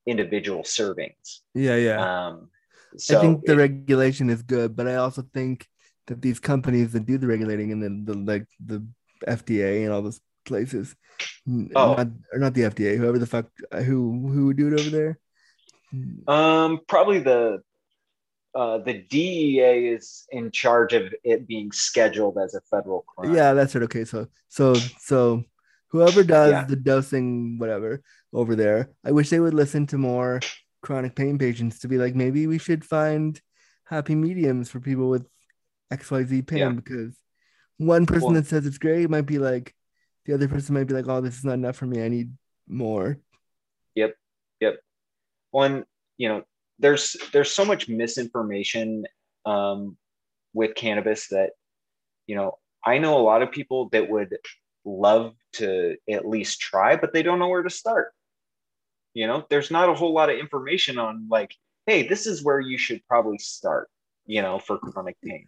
[0.06, 1.42] individual servings.
[1.54, 2.28] yeah, yeah.
[2.28, 2.50] Um,
[2.98, 5.68] so I think the it- regulation is good, but I also think
[6.08, 8.86] that these companies that do the regulating and then the like the
[9.28, 10.96] FDA and all those places,
[11.76, 11.94] Oh.
[11.96, 15.20] not or not the FDA, whoever the fuck who who would do it over there.
[16.28, 17.62] Um, probably the
[18.54, 23.34] uh, the DEA is in charge of it being scheduled as a federal crime.
[23.34, 23.84] Yeah, that's it.
[23.84, 25.44] Okay, so so so
[25.90, 26.66] whoever does Yeah.
[26.66, 28.02] the dosing, whatever
[28.34, 30.40] over there, I wish they would listen to more
[30.82, 33.40] chronic pain patients to be like, maybe we should find
[33.86, 35.26] happy mediums for people with
[35.92, 36.70] XYZ pain Yeah.
[36.72, 37.16] because
[37.78, 39.74] one person Well- that says it's great might be like
[40.26, 42.04] the other person might be like, oh, this is not enough for me.
[42.04, 42.32] I need
[42.68, 43.18] more.
[43.96, 44.16] Yep,
[44.60, 44.80] yep.
[45.52, 45.86] One,
[46.18, 46.44] you know,
[46.80, 49.06] there's there's so much misinformation
[49.46, 49.98] um,
[50.54, 51.52] with cannabis that,
[52.28, 54.38] you know, I know a lot of people that would
[54.86, 58.14] love to at least try, but they don't know where to start.
[59.14, 61.56] You know, there's not a whole lot of information on like,
[61.86, 63.90] hey, this is where you should probably start.
[64.26, 65.46] You know, for chronic pain.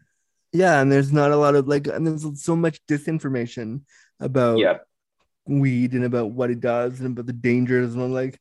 [0.51, 3.81] Yeah, and there's not a lot of like, and there's so much disinformation
[4.23, 4.79] about Yeah,
[5.47, 7.93] weed and about what it does and about the dangers.
[7.93, 8.39] And I'm like,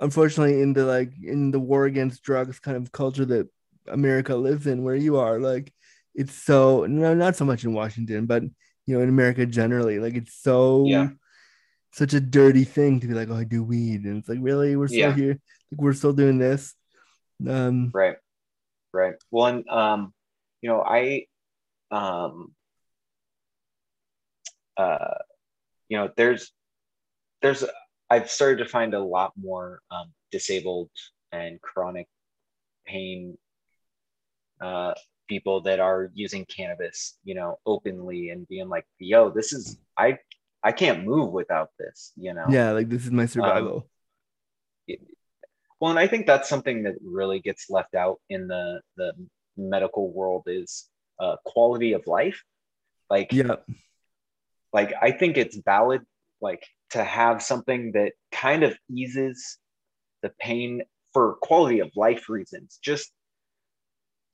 [0.00, 3.48] unfortunately, in the like in the war against drugs kind of culture that
[3.88, 5.72] America lives in, where you are, like,
[6.14, 8.42] it's so no, not so much in Washington, but
[8.86, 11.10] you know, in America generally, like it's so Yeah.
[11.92, 14.76] such a dirty thing to be like, oh, I do weed, and it's like, really,
[14.76, 15.16] we're still Yeah.
[15.16, 15.38] here,
[15.72, 16.74] like we're still doing this.
[17.48, 18.16] Um, right
[18.92, 20.12] right well and um
[20.62, 21.26] you know i
[21.92, 22.53] um
[24.76, 25.18] uh
[25.88, 26.52] you know there's
[27.42, 27.64] there's
[28.10, 30.90] i've started to find a lot more um, disabled
[31.32, 32.08] and chronic
[32.86, 33.36] pain
[34.60, 34.94] uh
[35.28, 40.18] people that are using cannabis you know openly and being like yo this is i
[40.62, 42.46] i can't move without this you know?
[42.50, 43.88] Yeah, like this is my survival.
[45.80, 49.12] well and i think that's something that really gets left out in the the
[49.56, 50.88] medical world is
[51.20, 52.42] uh, quality of life.
[53.10, 53.56] Like yeah,
[54.74, 56.02] like i think it's valid
[56.42, 59.56] like to have something that kind of eases
[60.22, 60.82] the pain
[61.14, 63.10] for quality of life reasons just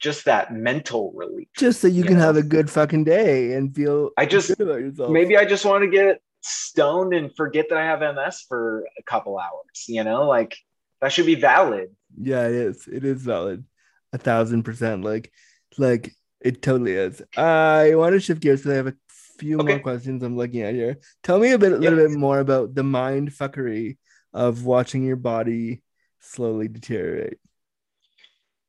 [0.01, 2.25] just that mental relief just so you you can know?
[2.25, 5.11] have a good fucking day and feel I just- good about yourself.
[5.11, 9.03] maybe i just want to get stoned and forget that i have ms for a
[9.05, 10.57] couple hours you know like
[11.03, 11.89] that should be valid
[12.19, 12.87] Yeah, it is.
[12.87, 13.65] It is valid.
[14.13, 15.03] A thousand percent.
[15.03, 15.33] Like,
[15.79, 17.23] like it totally is.
[17.39, 18.97] I want to shift gears because I have a
[19.41, 20.99] few more questions I'm looking at here.
[21.23, 22.09] Tell me a bit, a little Yeah.
[22.09, 23.99] bit more about the mind fuckery
[24.33, 25.83] of watching your body
[26.21, 27.39] slowly deteriorate.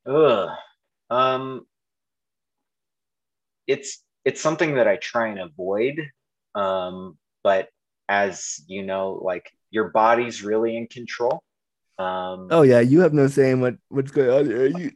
[0.05, 0.49] Ugh.
[1.09, 1.67] Um,
[3.67, 5.99] it's it's something that I try and avoid.
[6.55, 7.69] Um, but
[8.09, 11.43] as you know, like your body's really in control.
[11.99, 14.65] Um, Oh yeah, you have no say in what what's going on here.
[14.67, 14.91] You,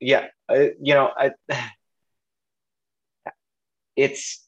[0.00, 1.32] yeah, I, you know, I,
[3.96, 4.43] it's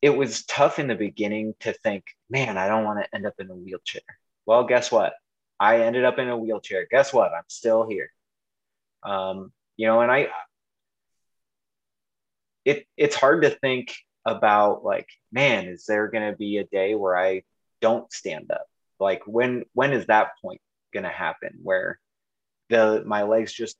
[0.00, 3.34] it was tough in the beginning to think, man, I don't want to end up
[3.38, 4.02] in a wheelchair.
[4.46, 5.14] Well, guess what?
[5.60, 6.86] I ended up in a wheelchair.
[6.90, 7.32] Guess what?
[7.32, 8.12] I'm still here.
[9.02, 10.28] Um, you know, and I
[12.64, 13.94] it it's hard to think
[14.24, 17.42] about like, man, is there gonna be a day where I
[17.80, 18.66] don't stand up?
[19.00, 20.60] Like when when is that point
[20.94, 21.98] gonna happen where
[22.70, 23.76] the my legs just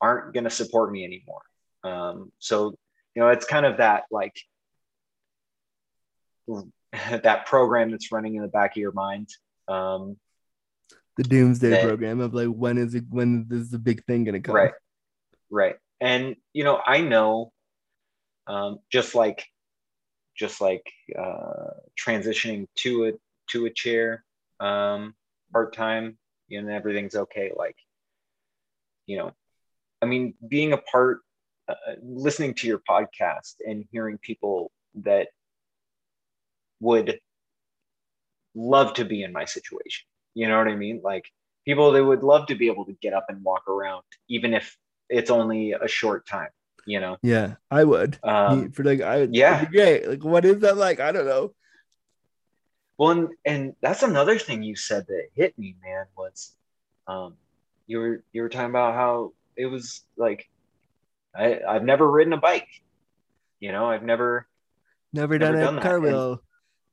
[0.00, 1.42] aren't gonna support me anymore?
[1.84, 2.74] Um, so
[3.14, 4.34] you know, it's kind of that like
[7.22, 9.28] that program that's running in the back of your mind.
[9.68, 10.16] Um,
[11.16, 14.40] the doomsday that- program of like when is it when is the big thing gonna
[14.40, 14.54] come?
[14.54, 14.72] right
[15.50, 17.52] right and you know i know
[18.46, 19.46] um, just like
[20.36, 20.84] just like
[21.18, 23.12] uh, transitioning to a
[23.50, 24.24] to a chair
[24.60, 25.14] um,
[25.52, 26.18] part-time
[26.48, 27.76] you know, and everything's okay like
[29.06, 29.32] you know
[30.02, 31.20] i mean being a part
[31.68, 35.28] uh, listening to your podcast and hearing people that
[36.88, 37.08] would
[38.54, 40.04] love to be in my situation
[40.34, 41.26] you know what i mean like
[41.64, 44.76] people that would love to be able to get up and walk around even if
[45.08, 46.52] it's only a short time
[46.86, 48.18] you know Yeah, I would.
[48.22, 49.64] um, for like I yeah.
[49.64, 50.06] great.
[50.12, 51.00] Like what is that like?
[51.00, 51.44] I don't know.
[52.98, 56.52] well and, and that's another thing you said that hit me man was
[57.12, 57.30] um
[57.88, 60.40] you were you were talking about how it was like
[61.34, 62.68] i i've never ridden a bike
[63.64, 64.46] you know i've never
[65.12, 65.82] Never, Never done, a that.
[65.88, 66.42] cartwheel.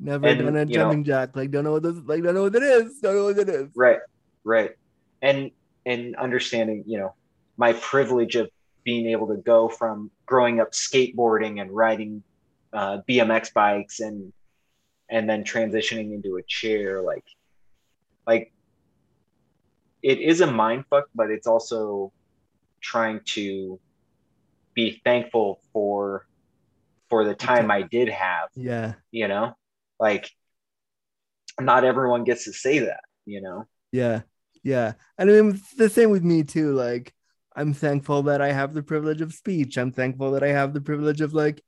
[0.04, 1.36] Never and, done a you know- jumping jack.
[1.36, 3.00] Like don't know what this like don't know what it is.
[3.00, 3.70] Don't know what it is.
[3.76, 4.00] right
[4.44, 4.72] right
[5.22, 5.52] and
[5.86, 7.14] and understanding you know
[7.58, 8.50] my privilege of
[8.84, 12.24] being able to go from growing up skateboarding and riding
[12.74, 14.34] uh, bmx bikes and
[15.10, 17.24] and then transitioning into a chair like
[18.26, 18.52] like
[20.02, 22.12] it is a mind fuck but it's also
[22.82, 23.80] trying to
[24.74, 26.26] be thankful for
[27.10, 28.94] for the time i did have Yeah.
[29.12, 29.56] you know
[30.02, 30.30] like
[31.60, 34.22] not everyone gets to say that you know Yeah.
[34.64, 34.94] Yeah.
[35.18, 36.74] And I mean the same with me too.
[36.74, 37.14] Like
[37.56, 39.78] I'm thankful that I have the privilege of speech.
[39.78, 41.64] I'm thankful that I have the privilege of like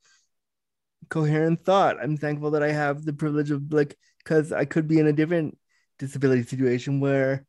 [1.09, 1.97] coherent thought.
[2.01, 5.13] I'm thankful that I have the privilege of like because I could be in a
[5.13, 5.57] different
[5.99, 7.45] disability situation where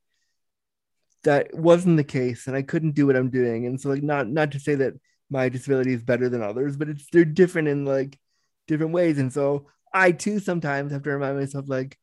[1.24, 3.66] that wasn't the case and I couldn't do what I'm doing.
[3.66, 4.94] And so like not not to say that
[5.30, 8.18] my disability is better than others, but it's they're different in like
[8.66, 9.18] different ways.
[9.18, 11.98] And so I too sometimes have to remind myself like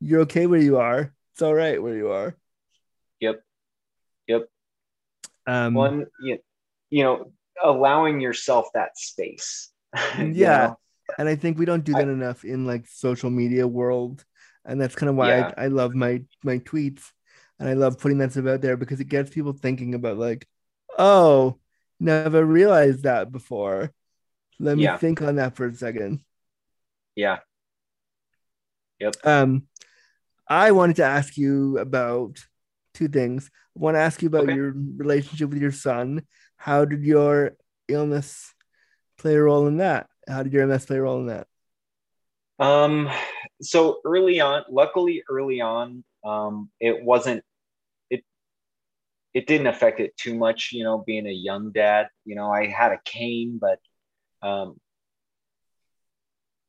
[0.00, 1.14] you're okay where you are.
[1.34, 2.36] It's all right where you are.
[3.20, 3.42] yep
[4.26, 4.48] yep
[5.46, 6.38] Um one you,
[6.90, 9.72] you know allowing yourself that space
[10.18, 10.68] you Yeah.
[10.68, 10.78] know?
[11.18, 14.24] and I think we don't do that enough in like social media world.
[14.64, 15.52] And that's kind of why Yeah.
[15.56, 17.12] I, I love my my tweets
[17.58, 20.46] and I love putting that stuff out there because it gets people thinking about like,
[20.98, 21.58] oh,
[22.00, 23.92] never realized that before.
[24.58, 24.96] Let me Yeah.
[24.98, 26.20] think on that for a second.
[27.16, 27.38] Yeah
[28.98, 29.16] Yep.
[29.24, 29.66] Um,
[30.48, 32.38] I wanted to ask you about
[32.94, 33.50] two things.
[33.76, 34.54] I want to ask you about Okay.
[34.54, 36.26] your relationship with your son.
[36.56, 37.56] How did your
[37.88, 38.54] illness
[39.18, 40.08] play a role in that?
[40.28, 41.46] How did your MS play a role in that?
[42.58, 43.10] Um,
[43.60, 47.44] so early on, luckily early on, um, it wasn't
[48.08, 48.24] it
[49.34, 52.08] it didn't affect it too much, you know, being a young dad.
[52.24, 53.78] You know, I had a cane, but
[54.40, 54.80] um,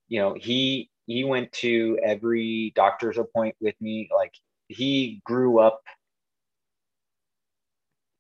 [0.08, 4.10] you know, he he went to every doctor's appointment with me.
[4.14, 4.34] Like
[4.68, 5.82] he grew up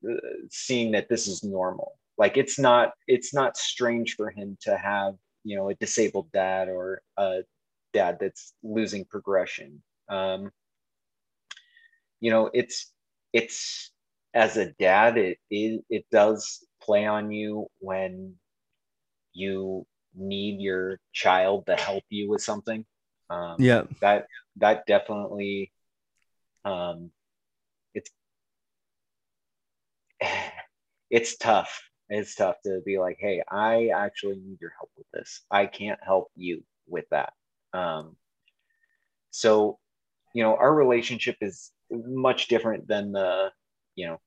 [0.09, 0.13] uh,
[0.49, 1.93] seeing that this is normal.
[2.17, 6.69] Like it's not it's not strange for him to have, you know, a disabled dad
[6.69, 7.41] or a
[7.93, 9.81] dad that's losing progression.
[10.09, 10.51] Um,
[12.19, 12.91] you know, it's
[13.33, 13.91] it's
[14.33, 18.35] as a dad, it, it it does play on you when
[19.33, 19.85] you
[20.17, 22.85] need your child to help you with something.
[23.29, 23.83] Um, Yeah.
[24.01, 25.71] that that definitely
[26.65, 27.11] um,
[27.93, 28.09] it's
[31.09, 31.81] it's tough.
[32.09, 35.41] It's tough to be like, hey, I actually need your help with this.
[35.51, 37.33] I can't help you with that.
[37.73, 38.15] Um,
[39.31, 39.77] so,
[40.33, 43.51] you know, our relationship is much different than the,
[43.95, 44.21] you know,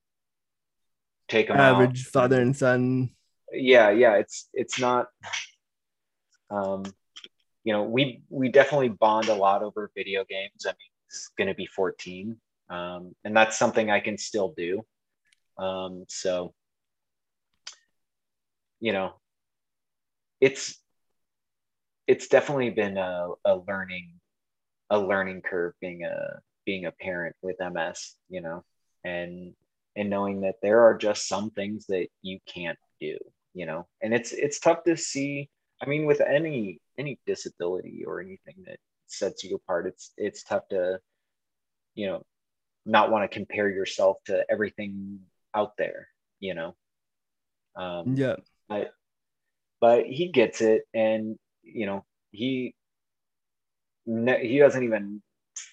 [1.29, 2.13] take them Average out.
[2.13, 3.11] father and son.
[3.53, 4.17] Yeah, yeah.
[4.17, 5.07] It's it's not.
[6.51, 6.85] Um,
[7.65, 10.65] you know, we we definitely bond a lot over video games.
[10.65, 12.37] I mean, it's going to be 14,
[12.71, 14.85] um, and that's something I can still do.
[15.59, 16.55] Um, so,
[18.81, 19.13] you know,
[20.41, 20.79] it's
[22.07, 24.21] it's definitely been a, a learning
[24.91, 28.65] a learning curve being a being a parent with MS, you know,
[29.05, 29.55] and
[29.97, 33.17] and knowing that there are just some things that you can't do,
[33.55, 35.49] you know, and it's it's tough to see.
[35.81, 40.69] I mean, with any any disability or anything that sets you apart, it's it's tough
[40.69, 41.01] to,
[41.95, 42.23] you know,
[42.87, 45.21] not want to compare yourself to everything
[45.55, 46.09] out there,
[46.41, 46.77] you know.
[47.77, 48.37] Um, Yeah.
[48.69, 48.93] but
[49.81, 52.75] but he gets it and you know he
[54.07, 55.23] ne- he doesn't even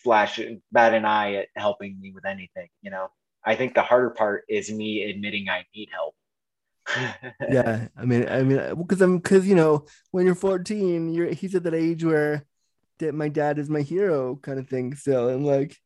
[0.04, 0.40] flash
[0.72, 3.08] bat an eye at helping me with anything you know
[3.46, 6.16] i think the harder part is me admitting i need help
[7.50, 11.28] yeah i mean i mean uh, because i'm because you know when you're 14 you're
[11.34, 12.46] he's at that age where
[13.00, 15.78] that my dad is my hero kind of thing still, and like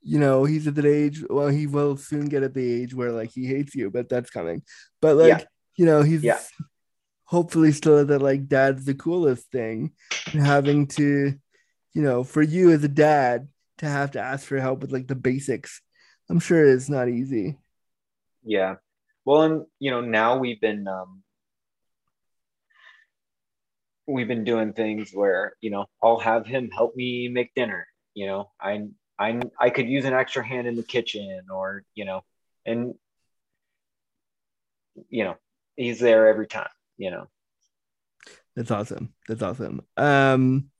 [0.00, 1.24] you know he's at that age.
[1.28, 4.30] Well, he will soon get at the age where like he hates you, but that's
[4.30, 4.62] coming.
[5.00, 5.44] But like Yeah.
[5.76, 6.38] you know he's Yeah.
[7.24, 9.92] hopefully still at that like dad's the coolest thing,
[10.32, 11.34] and having to
[11.94, 13.48] you know for you as a dad
[13.78, 15.80] to have to ask for help with like the basics.
[16.30, 17.58] I'm sure it's not easy.
[18.44, 18.76] Yeah.
[19.24, 21.22] Well, and you know, now we've been um
[24.06, 28.26] we've been doing things where, you know, I'll have him help me make dinner, you
[28.26, 28.50] know.
[28.60, 28.84] I
[29.18, 32.24] I I could use an extra hand in the kitchen or, you know,
[32.66, 32.94] and
[35.08, 35.36] you know,
[35.76, 36.68] he's there every time,
[36.98, 37.28] you know.
[38.54, 39.14] That's awesome.
[39.28, 39.82] That's awesome.
[39.96, 40.70] Um,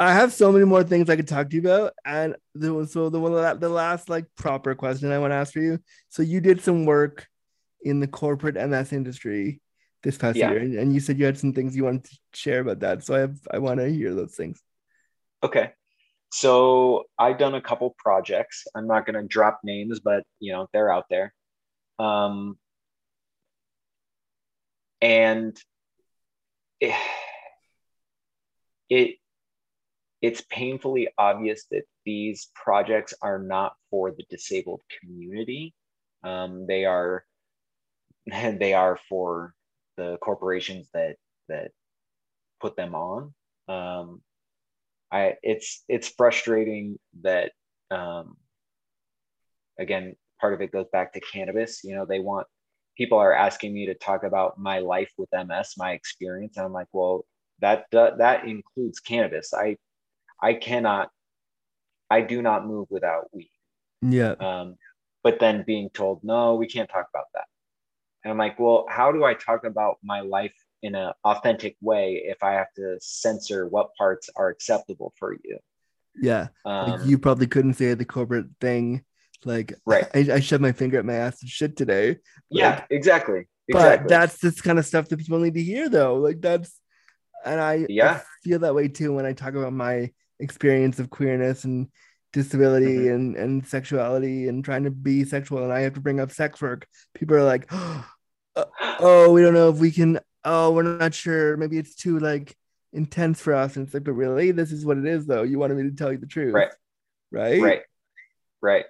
[0.00, 2.86] I have so many more things I could talk to you about, and the one-
[2.86, 5.80] so the one that the last like proper question I want to ask for you.
[6.08, 7.26] So you did some work
[7.82, 9.60] in the corporate MS industry
[10.04, 10.50] this past Yeah.
[10.52, 13.04] year, and, and you said you had some things you wanted to share about that.
[13.04, 14.62] So I have I want to hear those things.
[15.42, 15.72] Okay.
[16.30, 18.66] So I've done a couple projects.
[18.76, 21.32] I'm not going to drop names, but you know, they're out there.
[21.98, 22.58] Um,
[25.00, 25.58] and
[26.80, 26.94] it,
[28.90, 29.16] it
[30.20, 35.74] it's painfully obvious that these projects are not for the disabled community.
[36.24, 37.24] Um, they are
[38.26, 39.54] they are for
[39.96, 41.16] the corporations that
[41.48, 41.70] that
[42.60, 43.34] put them on.
[43.68, 44.22] Um,
[45.10, 47.52] I it's it's frustrating that
[47.90, 48.36] um,
[49.78, 51.82] again part of it goes back to cannabis.
[51.84, 52.46] You know, they want
[52.96, 56.72] people are asking me to talk about my life with MS, my experience, and I'm
[56.72, 57.24] like, well,
[57.60, 59.52] that that, that includes cannabis.
[59.54, 59.76] I
[60.42, 61.10] I cannot,
[62.10, 63.50] I do not move without weed.
[64.02, 64.76] Yeah, Um,
[65.24, 67.46] but then being told, no, we can't talk about that.
[68.24, 72.22] And I'm like, well, how do I talk about my life in an authentic way
[72.24, 75.58] if I have to censor what parts are acceptable for you?
[76.20, 76.48] yeah.
[76.64, 79.04] Um, like you probably couldn't say the corporate thing.
[79.44, 80.06] Like Right.
[80.14, 82.16] I, I shoved my finger at my ass and shit today.
[82.50, 83.46] yeah, like- exactly.
[83.68, 84.08] but Exactly.
[84.08, 86.80] that's this kind of stuff that people need to hear though like that's
[87.44, 88.20] and I, I Yeah.
[88.42, 90.10] feel that way too when i talk about my
[90.40, 91.88] experience of queerness and
[92.32, 93.14] disability Mhm.
[93.14, 96.60] and and sexuality and trying to be sexual and i have to bring up sex
[96.60, 96.86] work.
[97.14, 98.02] People are like "Uh,
[99.00, 101.56] oh we don't know if we can oh we're not sure.
[101.56, 102.54] Maybe it's too like
[102.92, 103.76] intense for us.
[103.76, 105.42] And it's like but really this is what it is though.
[105.42, 106.54] You wanted me to tell you the truth.
[106.54, 106.72] Right.
[107.32, 107.62] right?
[107.62, 107.82] Right.
[108.60, 108.84] Right.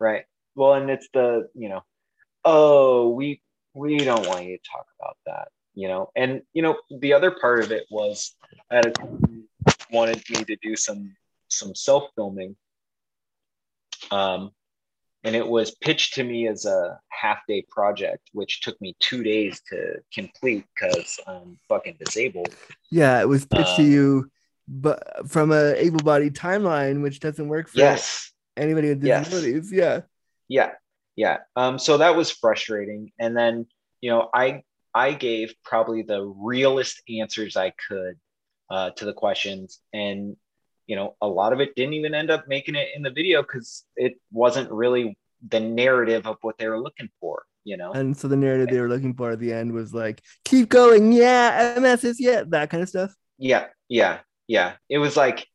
[0.00, 0.24] Right.
[0.54, 1.82] Well and it's the you know
[2.44, 3.42] oh we
[3.74, 6.08] we don't want you to talk about that you know?
[6.14, 8.34] And you know the other part of it was
[8.70, 8.92] i had a
[9.94, 11.14] wanted me to do some
[11.48, 12.56] some self filming
[14.10, 14.50] um
[15.22, 19.22] and it was pitched to me as a half day project which took me two
[19.22, 22.54] days to complete because i'm fucking disabled
[22.90, 24.30] yeah it was pitched to Um, you
[24.66, 29.28] but from a able-bodied timeline which doesn't work for yes anybody with Yes.
[29.28, 29.72] disabilities.
[29.72, 30.00] Yeah.
[30.48, 30.72] yeah
[31.16, 33.66] yeah um so that was frustrating and then
[34.00, 34.62] you know i
[34.94, 38.16] i gave probably the realest answers i could
[38.70, 40.36] uh, to the questions and
[40.86, 43.42] you know a lot of it didn't even end up making it in the video
[43.42, 45.16] because it wasn't really
[45.48, 48.80] the narrative of what they were looking for you know And so the narrative they
[48.80, 51.12] were looking for at the end was like, keep going.
[51.12, 51.78] Yeah.
[51.80, 52.44] MS is yeah.
[52.46, 53.14] That kind of stuff.
[53.38, 55.46] yeah yeah yeah it was like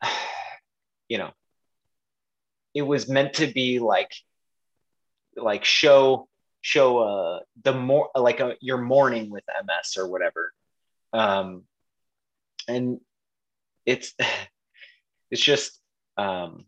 [1.08, 1.30] you know
[2.74, 4.12] it was meant to be like
[5.36, 6.28] like show
[6.60, 10.52] show uh the more like a, your morning with ms or whatever
[11.12, 11.64] um
[12.68, 13.00] and
[13.86, 14.14] it's
[15.30, 15.78] it's just
[16.16, 16.64] um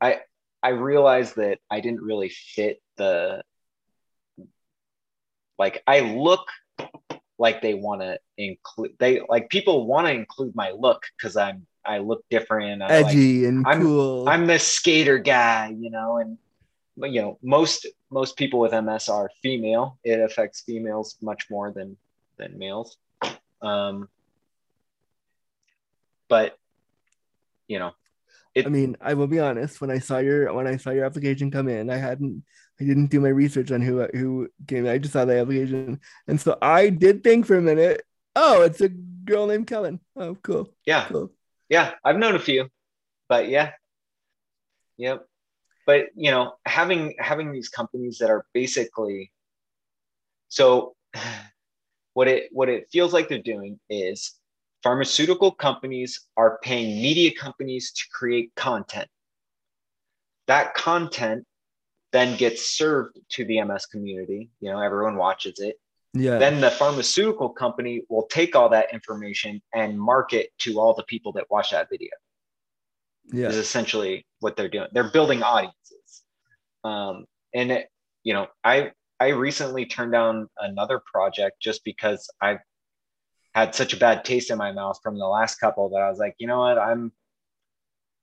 [0.00, 0.18] i
[0.62, 3.42] i realized that i didn't really fit the
[5.58, 6.48] like i look
[7.38, 11.66] like they want to include they like people want to include my look because i'm
[11.84, 14.28] i look different I like, Edgy and I'm- cool.
[14.28, 16.38] i'm the skater guy you know and
[16.96, 21.96] you know most most people with ms are female it affects females much more than
[22.38, 22.96] than males
[23.62, 24.08] um
[26.28, 26.58] but
[27.66, 27.92] you know
[28.54, 29.80] it, I mean, I will be honest.
[29.80, 32.42] When I saw your when I saw your application come in, I hadn't
[32.80, 34.86] I didn't do my research on who who came.
[34.86, 34.90] in.
[34.90, 38.02] I just saw the application, and so I did think for a minute.
[38.34, 40.00] Oh, it's a girl named Kellen.
[40.16, 41.30] Oh, cool, yeah cool.
[41.68, 42.68] yeah i've known a few
[43.28, 43.72] but yeah
[44.96, 45.26] yep
[45.86, 49.30] but you know having having these companies that are basically
[50.48, 50.96] so
[52.18, 54.40] what it what it feels like they're doing is
[54.82, 59.06] pharmaceutical companies are paying media companies to create content.
[60.48, 61.44] That content
[62.10, 65.76] then gets served to the ms community you know everyone watches it.
[66.12, 66.38] Yeah.
[66.38, 71.30] then the pharmaceutical company will take all that information and market to all the people
[71.34, 72.14] that watch that video.
[73.30, 73.48] Yeah.
[73.48, 74.88] is essentially what they're doing.
[74.92, 76.08] They're building audiences.
[76.82, 77.88] Um, and it,
[78.24, 78.90] you know i
[79.20, 82.58] i recently turned down another project just because i
[83.54, 86.18] had such a bad taste in my mouth from the last couple that i was
[86.18, 87.12] like you know what i'm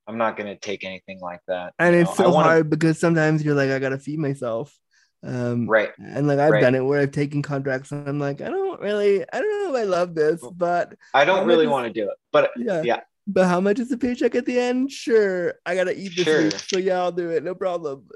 [0.07, 2.25] i'm not going to take anything like that And you it's know?
[2.25, 4.75] So wanna- hard because sometimes you're like, I gotta feed myself.
[5.23, 6.61] Um, right And like I've Right.
[6.61, 9.75] done it where I've taken contracts and I'm like, I don't really, I don't know
[9.75, 12.99] if I love this, but i don't really want to do it but yeah, Yeah.
[13.25, 14.91] But how much is the paycheck at the end?
[14.91, 16.43] Sure, I gotta eat this Sure.
[16.43, 18.07] week, so yeah, I'll do it, no problem.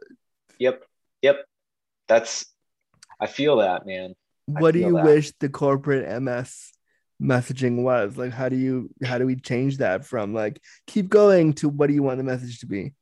[0.59, 0.83] yep
[1.23, 1.37] yep
[2.07, 2.45] that's
[3.19, 4.13] i feel that man
[4.55, 5.05] I What do you that.
[5.05, 6.71] wish the corporate MS
[7.21, 8.17] messaging was?
[8.17, 11.85] Like, how do you, how do we change that from like keep going to what
[11.87, 12.93] do you want the message to be?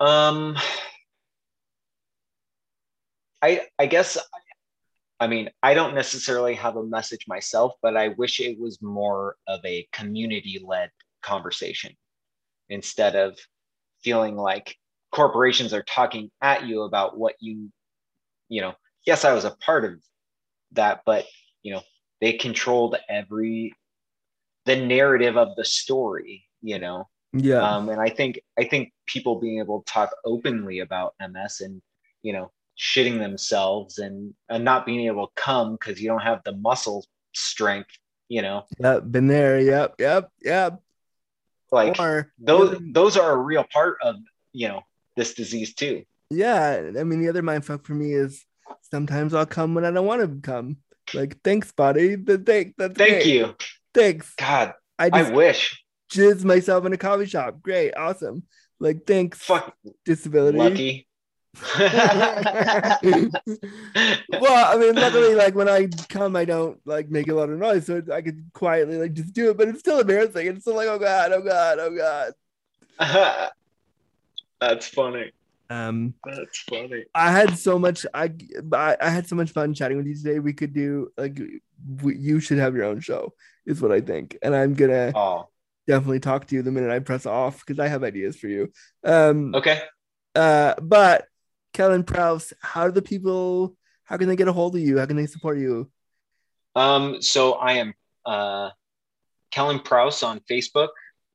[0.00, 0.58] Um,
[3.40, 4.18] I I guess
[5.20, 9.36] I mean I don't necessarily have a message myself, but I wish it was more
[9.46, 10.90] of a community-led
[11.22, 11.92] conversation
[12.68, 13.38] instead of
[14.02, 14.76] feeling like
[15.12, 17.70] corporations are talking at you about what you
[18.52, 18.74] you know.
[19.06, 19.94] Yes, I was a part of
[20.72, 21.26] that, but
[21.62, 21.82] you know
[22.20, 23.72] they controlled every
[24.66, 26.44] the narrative of the story.
[26.60, 30.80] You know, Yeah, um, and I think I think people being able to talk openly
[30.80, 31.82] about MS and
[32.22, 36.40] you know shitting themselves and, and not being able to come because you don't have
[36.44, 37.04] the muscle
[37.34, 37.90] strength,
[38.28, 39.60] you know, yep, been there.
[39.60, 40.80] Yep, yep, yep.
[41.70, 44.16] like or those those are a real part of
[44.52, 44.82] you know
[45.16, 46.04] this disease too.
[46.32, 48.44] Yeah, I mean the other mindfuck for me is
[48.90, 50.78] sometimes I'll come when I don't want to come.
[51.14, 52.14] Like, thanks, buddy.
[52.16, 53.26] The thank that's Thank great.
[53.26, 53.54] you.
[53.94, 54.34] Thanks.
[54.36, 55.84] God, I I just wish.
[56.12, 57.60] jizz myself in a coffee shop.
[57.62, 58.44] Great, awesome.
[58.80, 60.58] Like, thanks, Fuck disability.
[60.58, 61.08] lucky.
[61.78, 61.84] well,
[64.74, 67.84] I mean, luckily, like when I come, I don't like make a lot of noise,
[67.86, 69.58] so I could quietly like just do it.
[69.58, 70.46] But it's still embarrassing.
[70.46, 72.32] It's still like, oh god, oh god, oh
[72.98, 73.50] god.
[74.60, 75.32] That's funny.
[75.72, 77.04] Um, That's funny.
[77.14, 78.04] I had so much.
[78.12, 78.32] I
[78.72, 80.38] I, I had so much fun chatting with you today.
[80.38, 81.38] We could do like
[82.02, 83.32] we, you should have your own show,
[83.66, 84.36] is what I think.
[84.42, 85.48] And I'm gonna Oh,
[85.86, 88.70] definitely talk to you the minute I press off because I have ideas for you.
[89.04, 89.80] Um, okay.
[90.34, 91.26] uh, but
[91.72, 93.76] Kellen Prouse, how do the people?
[94.04, 94.98] How can they get a hold of you?
[94.98, 95.90] How can they support you?
[96.74, 97.94] Um, so I am
[98.26, 98.70] uh,
[99.50, 100.88] Kellen Prouse on Facebook,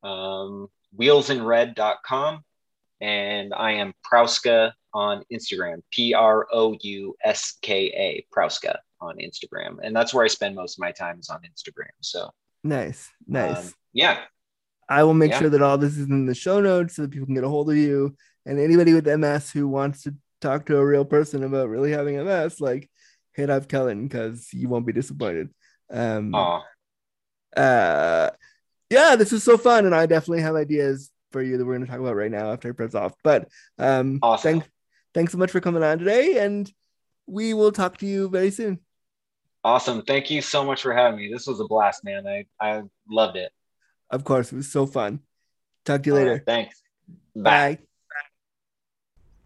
[0.04, 0.68] um,
[1.00, 2.44] wheelsinred.com,
[3.02, 9.18] and I am Prouska on Instagram, P R O U S K A, Prouska on
[9.18, 9.78] Instagram.
[9.84, 11.92] And that's where I spend most of my time is on Instagram.
[12.02, 12.30] So,
[12.64, 13.68] Nice, nice.
[13.68, 14.20] um, yeah,
[14.90, 15.40] I will make yeah.
[15.40, 17.50] sure that all this is in the show notes so that people can get a
[17.50, 18.16] hold of you.
[18.46, 22.16] And anybody with MS who wants to talk to a real person about really having
[22.24, 22.90] MS, like
[23.34, 25.50] hit up Kellen because you won't be disappointed.
[25.92, 26.34] Um,
[27.56, 28.30] uh,
[28.90, 31.86] yeah, this is so fun, and I definitely have ideas for you that we're going
[31.86, 33.14] to talk about right now after I press off.
[33.24, 33.48] But
[33.78, 34.54] um, Awesome.
[34.54, 34.68] thanks,
[35.14, 36.72] thanks so much for coming on today, and
[37.28, 38.80] we will talk to you very soon.
[39.64, 40.02] awesome.
[40.02, 41.30] Thank you so much for having me.
[41.32, 42.26] This was a blast, man.
[42.26, 43.52] I, I loved it.
[44.10, 45.20] Of course, it was so fun.
[45.86, 46.32] Talk to you All later.
[46.34, 46.82] right, thanks.
[47.36, 47.80] Bye.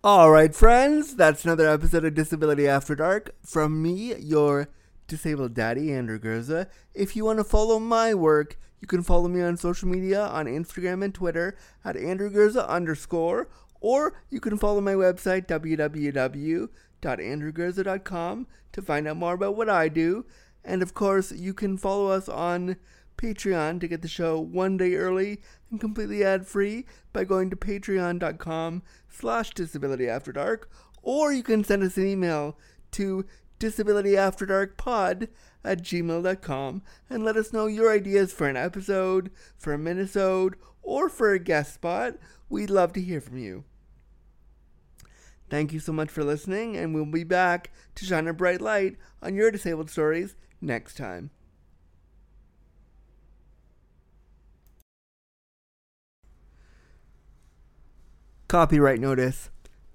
[0.03, 4.69] All right, friends, that's another episode of Disability After Dark from me, your
[5.07, 6.67] disabled daddy, Andrew Gurza.
[6.93, 10.47] If you want to follow my work, you can follow me on social media on
[10.47, 11.55] Instagram and Twitter
[11.85, 13.47] at Andrew Gurza underscore,
[13.79, 20.25] or you can follow my website, www.andrewgurza.com, to find out more about what I do.
[20.63, 22.75] And of course, you can follow us on
[23.17, 28.81] Patreon to get the show one day early and completely ad-free by going to patreon.com
[29.09, 30.71] slash disability after dark
[31.01, 32.57] or you can send us an email
[32.91, 33.25] to
[33.59, 35.27] disabilityafterdarkpod
[35.63, 41.09] at gmail.com and let us know your ideas for an episode, for a minisode, or
[41.09, 42.15] for a guest spot.
[42.49, 43.63] We'd love to hear from you.
[45.49, 48.95] Thank you so much for listening, and we'll be back to shine a bright light
[49.21, 51.29] on your disabled stories next time.
[58.47, 59.50] Copyright notice.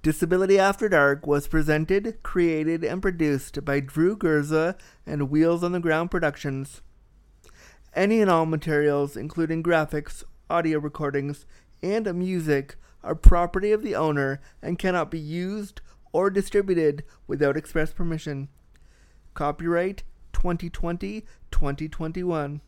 [0.06, 5.80] Disability After Dark was presented, created, and produced by Drew Gurza and Wheels on the
[5.80, 6.80] Ground Productions.
[7.92, 11.44] Any and all materials, including graphics, audio recordings,
[11.82, 15.80] and music, are property of the owner and cannot be used
[16.12, 18.48] or distributed without express permission.
[19.34, 22.60] Copyright 2020 2021.